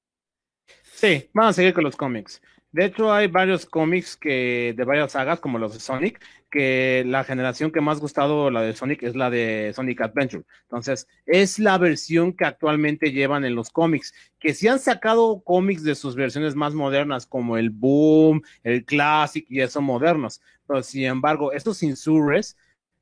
[0.95, 2.41] Sí, vamos a seguir con los cómics.
[2.71, 6.19] De hecho, hay varios cómics que de varias sagas, como los de Sonic,
[6.53, 10.43] que la generación que más gustado la de Sonic es la de Sonic Adventure.
[10.61, 15.83] Entonces, es la versión que actualmente llevan en los cómics, que si han sacado cómics
[15.83, 20.41] de sus versiones más modernas, como el Boom, el Classic y esos modernos.
[20.67, 22.55] Pero sin embargo, estos Insurres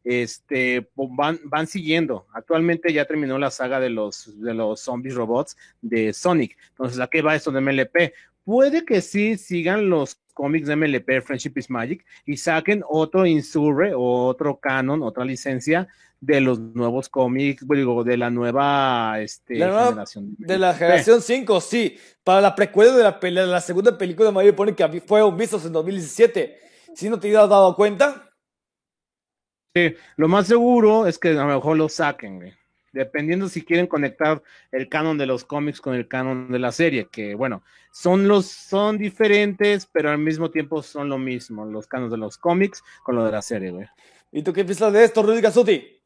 [0.06, 2.28] este, van, van siguiendo.
[2.34, 6.58] Actualmente ya terminó la saga de los, de los zombies robots de Sonic.
[6.70, 8.14] Entonces, ¿a qué va esto de MLP?
[8.43, 13.93] Puede que sí sigan los cómics de MLP, Friendship is Magic, y saquen otro Insurre
[13.93, 15.87] o otro canon, otra licencia
[16.19, 20.35] de los nuevos cómics, digo, de la nueva, este, generación.
[20.37, 21.97] De la generación 5, sí.
[22.23, 25.35] Para la precuela de la, de la segunda película de Mario pone que fue un
[25.35, 26.59] visto en 2017.
[26.95, 28.29] ¿Sí no te habías dado cuenta?
[29.75, 32.53] Sí, lo más seguro es que a lo mejor lo saquen,
[32.91, 37.07] Dependiendo si quieren conectar el canon de los cómics con el canon de la serie,
[37.11, 42.11] que bueno, son los, son diferentes, pero al mismo tiempo son lo mismo, los canons
[42.11, 43.87] de los cómics con lo de la serie, güey.
[44.31, 46.01] ¿Y tú qué piensas de esto, Rudy Gasuti?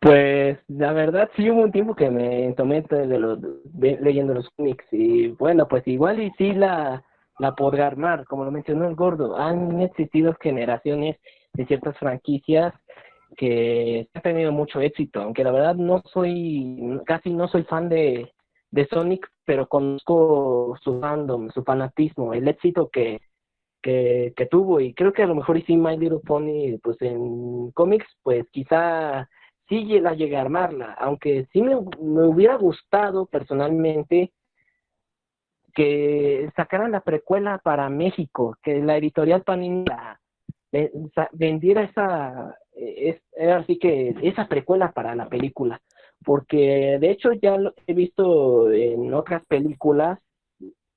[0.00, 3.38] Pues la verdad sí hubo un tiempo que me tomé de los,
[3.74, 7.02] leyendo los cómics y bueno, pues igual y sí la,
[7.38, 11.16] la podrá armar, como lo mencionó el gordo, han existido generaciones
[11.54, 12.74] de ciertas franquicias
[13.36, 18.32] que han tenido mucho éxito, aunque la verdad no soy, casi no soy fan de,
[18.70, 23.20] de Sonic, pero conozco su fandom, su fanatismo, el éxito que,
[23.82, 24.80] que, tuvo.
[24.80, 28.46] Y creo que a lo mejor y sí My Little Pony, pues en cómics, pues
[28.50, 29.28] quizá
[29.68, 34.32] sí la llegue a armarla, aunque sí me, me hubiera gustado personalmente
[35.74, 39.84] que sacaran la precuela para México, que la editorial Panini
[41.32, 45.80] vendiera esa, es, así que esa precuela para la película,
[46.24, 50.18] porque de hecho ya lo he visto en otras películas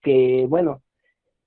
[0.02, 0.82] que, bueno,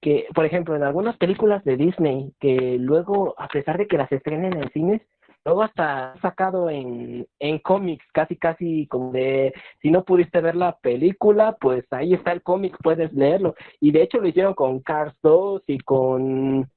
[0.01, 4.11] que por ejemplo en algunas películas de Disney, que luego, a pesar de que las
[4.13, 5.03] estrenen en cines,
[5.45, 10.77] luego hasta sacado en, en cómics, casi casi como de, si no pudiste ver la
[10.79, 13.55] película, pues ahí está el cómic, puedes leerlo.
[13.81, 16.69] Y de hecho lo hicieron con Cars 2 y con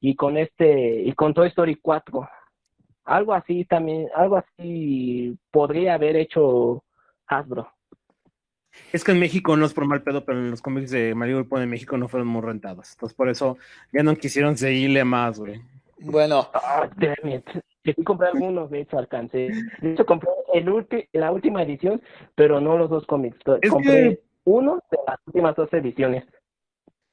[0.00, 2.28] y con este y con Toy Story 4.
[3.04, 6.82] Algo así también, algo así podría haber hecho
[7.26, 7.70] Hasbro.
[8.92, 11.36] Es que en México no es por mal pedo, pero en los cómics de Mario
[11.36, 12.92] Grupo de México no fueron muy rentados.
[12.92, 13.56] Entonces por eso
[13.92, 15.60] ya no quisieron seguirle más, güey.
[16.00, 16.48] Bueno.
[16.52, 16.88] Ah,
[18.04, 19.50] compré algunos, de hecho alcancé.
[19.80, 20.66] De hecho compré el
[21.12, 22.02] la última edición,
[22.34, 23.38] pero no los dos cómics.
[23.70, 26.24] compré uno de las últimas dos ediciones.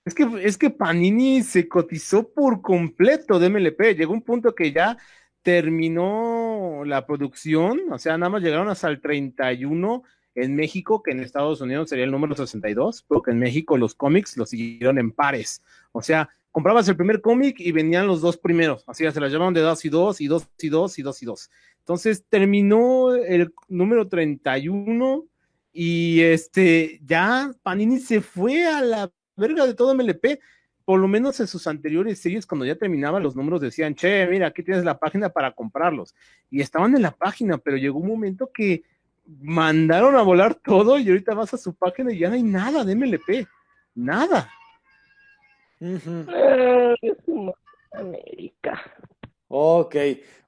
[0.03, 3.95] Es que, es que Panini se cotizó por completo de MLP.
[3.95, 4.97] Llegó un punto que ya
[5.43, 10.03] terminó la producción, o sea, nada más llegaron hasta el 31
[10.35, 14.37] en México, que en Estados Unidos sería el número 62, porque en México los cómics
[14.37, 15.61] los siguieron en pares.
[15.91, 19.53] O sea, comprabas el primer cómic y venían los dos primeros, así se las llamaban
[19.53, 21.51] de dos y dos, y dos y dos, y dos y dos.
[21.79, 25.25] Entonces terminó el número 31
[25.73, 30.39] y este, ya Panini se fue a la verga de todo MLP.
[30.83, 34.47] Por lo menos en sus anteriores series, cuando ya terminaban los números, decían, che, mira,
[34.47, 36.15] aquí tienes la página para comprarlos.
[36.49, 38.83] Y estaban en la página, pero llegó un momento que
[39.25, 42.83] mandaron a volar todo y ahorita vas a su página y ya no hay nada
[42.83, 43.47] de MLP.
[43.95, 44.49] Nada.
[47.91, 48.81] América.
[49.53, 49.95] Ok.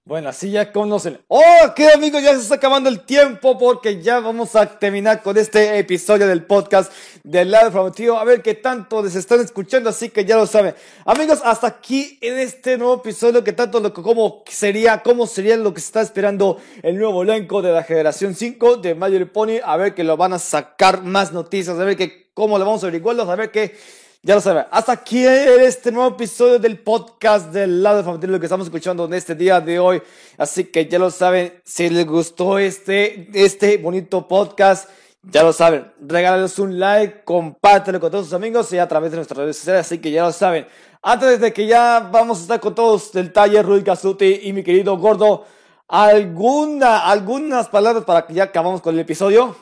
[0.06, 1.20] Bueno, así ya conocen.
[1.28, 5.78] Ok, amigos, ya se está acabando el tiempo porque ya vamos a terminar con este
[5.78, 6.92] episodio del podcast
[7.24, 8.18] del lado informativo.
[8.18, 10.74] A ver qué tanto les están escuchando, así que ya lo saben.
[11.06, 15.74] Amigos, hasta aquí en este nuevo episodio, que tanto lo cómo sería, cómo sería lo
[15.74, 19.60] que se está esperando el nuevo elenco de la generación 5 de Major Pony.
[19.64, 22.84] A ver que lo van a sacar más noticias, a ver que cómo lo vamos
[22.84, 23.76] a averiguarlos, a ver qué
[24.26, 28.46] ya lo saben, hasta aquí este nuevo episodio del podcast del lado familiar, lo que
[28.46, 30.02] estamos escuchando en este día de hoy.
[30.38, 34.90] Así que ya lo saben, si les gustó este, este bonito podcast,
[35.24, 39.18] ya lo saben, regálenos un like, compártelo con todos sus amigos y a través de
[39.18, 40.68] nuestras redes sociales, así que ya lo saben.
[41.02, 44.64] Antes de que ya vamos a estar con todos del taller, Rudy Casuti y mi
[44.64, 45.44] querido Gordo,
[45.90, 49.54] ¿alguna, algunas palabras para que ya acabamos con el episodio?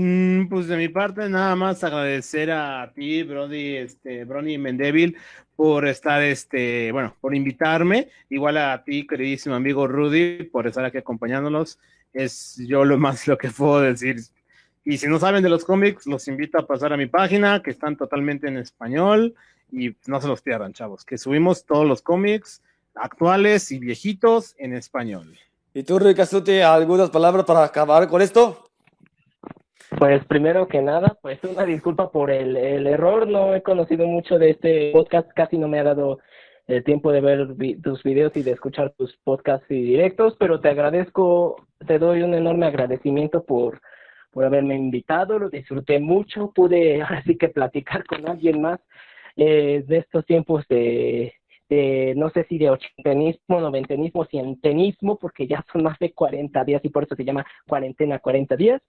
[0.00, 5.16] Mm, pues de mi parte, nada más agradecer a ti, Brody, este, Brony Mendevil,
[5.56, 8.08] por estar, este, bueno, por invitarme.
[8.30, 11.80] Igual a ti, queridísimo amigo Rudy, por estar aquí acompañándonos.
[12.12, 14.20] Es yo lo más lo que puedo decir.
[14.84, 17.70] Y si no saben de los cómics, los invito a pasar a mi página, que
[17.72, 19.34] están totalmente en español.
[19.72, 22.62] Y no se los pierdan, chavos, que subimos todos los cómics
[22.94, 25.36] actuales y viejitos en español.
[25.74, 28.67] ¿Y tú, Rudy Castuti, algunas palabras para acabar con esto?
[29.96, 34.38] Pues primero que nada, pues una disculpa por el, el, error, no he conocido mucho
[34.38, 36.18] de este podcast, casi no me ha dado
[36.66, 37.48] el tiempo de ver
[37.82, 42.34] tus videos y de escuchar tus podcasts y directos, pero te agradezco, te doy un
[42.34, 43.80] enorme agradecimiento por,
[44.30, 48.80] por haberme invitado, lo disfruté mucho, pude así que platicar con alguien más
[49.36, 51.32] eh, de estos tiempos de,
[51.70, 56.84] de, no sé si de ochentenismo, noventenismo, cientenismo, porque ya son más de 40 días
[56.84, 58.82] y por eso se llama cuarentena 40 días.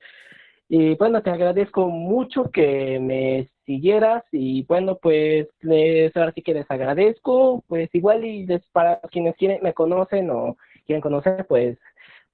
[0.71, 6.53] Y bueno, te agradezco mucho que me siguieras y bueno, pues les, ahora sí que
[6.53, 11.79] les agradezco, pues igual y para quienes quieren, me conocen o quieren conocer, pues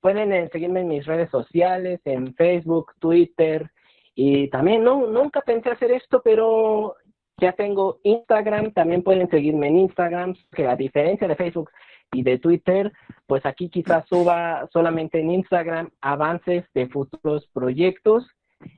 [0.02, 3.72] pueden eh, seguirme en mis redes sociales, en Facebook, Twitter
[4.16, 6.98] y también no, nunca pensé hacer esto, pero
[7.38, 11.72] ya tengo Instagram, también pueden seguirme en Instagram, que a diferencia de Facebook
[12.12, 12.92] y de Twitter,
[13.28, 18.26] pues aquí quizás suba solamente en Instagram avances de futuros proyectos.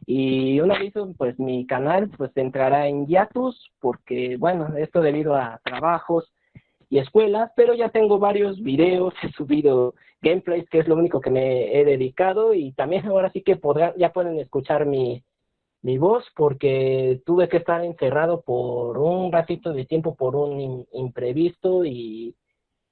[0.06, 5.60] Y un aviso, pues mi canal pues entrará en hiatus, porque bueno, esto debido a
[5.64, 6.32] trabajos
[6.90, 11.30] y escuelas, pero ya tengo varios videos, he subido gameplays, que es lo único que
[11.30, 15.24] me he dedicado, y también ahora sí que podrán, ya pueden escuchar mi,
[15.84, 21.86] mi voz porque tuve que estar encerrado por un ratito de tiempo por un imprevisto
[21.86, 22.36] y,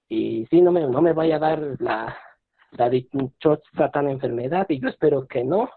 [0.07, 2.17] y sí, no me, no me vaya a dar la,
[2.71, 5.69] la dichosa tan enfermedad y yo espero que no.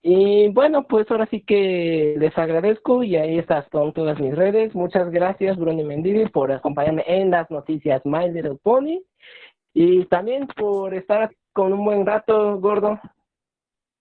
[0.00, 4.74] Y bueno, pues ahora sí que les agradezco y ahí estás con todas mis redes.
[4.74, 9.02] Muchas gracias, Bruno Mendivi, por acompañarme en las noticias My Little Pony
[9.74, 13.00] y también por estar con un buen rato, gordo.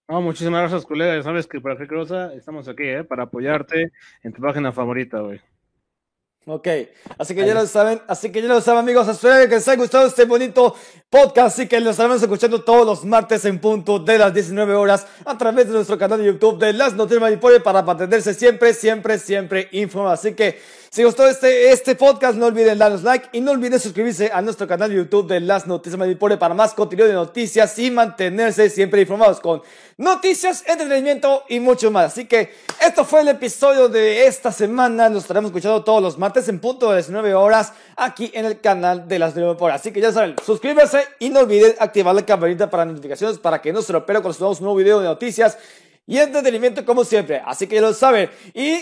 [0.07, 1.21] No, muchísimas gracias, colega.
[1.23, 3.03] sabes que para qué cosa estamos aquí, ¿eh?
[3.03, 3.91] Para apoyarte
[4.23, 5.41] en tu página favorita, güey.
[6.49, 6.65] Ok,
[7.17, 9.75] así que ya lo saben, así que ya lo saben amigos, espero que les haya
[9.75, 10.73] gustado este bonito
[11.09, 15.05] podcast, así que lo estaremos escuchando todos los martes en punto de las 19 horas
[15.25, 19.19] a través de nuestro canal de YouTube de Las Noticias Manipure para mantenerse siempre, siempre,
[19.19, 20.19] siempre informados.
[20.19, 20.57] Así que
[20.89, 24.67] si gustó este, este podcast, no olviden darnos like y no olviden suscribirse a nuestro
[24.67, 29.01] canal de YouTube de Las Noticias Manipure para más contenido de noticias y mantenerse siempre
[29.01, 29.61] informados con
[29.97, 32.13] noticias, entretenimiento y mucho más.
[32.13, 35.09] Así que esto fue el episodio de esta semana.
[35.09, 39.07] Nos estaremos escuchando todos los martes en punto de 19 horas aquí en el canal
[39.07, 39.73] de Las Noticias Manipure.
[39.73, 43.73] Así que ya saben, suscríbanse y no olviden activar la campanita para notificaciones para que
[43.73, 45.57] no se lo pierdan cuando subamos un nuevo video de noticias
[46.07, 47.41] y entretenimiento como siempre.
[47.45, 48.29] Así que ya lo saben.
[48.53, 48.79] Y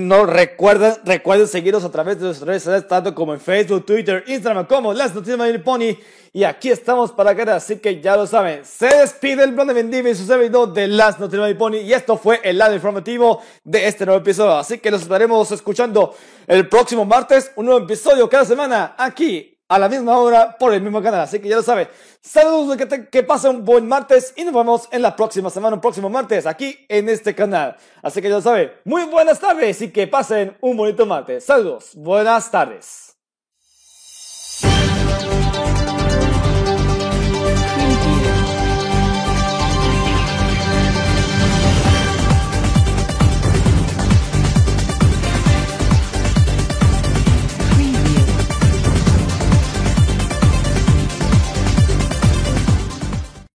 [0.00, 4.24] no recuerden, recuerden seguirnos a través de nuestras redes sociales, tanto como en Facebook, Twitter,
[4.26, 5.96] Instagram, como Las Noticias de Pony.
[6.32, 8.64] Y aquí estamos para que así que ya lo saben.
[8.64, 11.76] Se despide el Blonde Vendive y su servidor de Las Noticias de Pony.
[11.76, 14.56] Y esto fue el lado informativo de este nuevo episodio.
[14.56, 16.12] Así que nos estaremos escuchando
[16.48, 20.80] el próximo martes, un nuevo episodio cada semana aquí a la misma hora por el
[20.80, 21.22] mismo canal.
[21.22, 21.88] Así que ya lo sabe.
[22.20, 25.80] Saludos, que, que pasen un buen martes y nos vemos en la próxima semana, un
[25.80, 27.76] próximo martes, aquí en este canal.
[28.00, 28.78] Así que ya lo sabe.
[28.84, 31.44] Muy buenas tardes y que pasen un bonito martes.
[31.44, 33.13] Saludos, buenas tardes.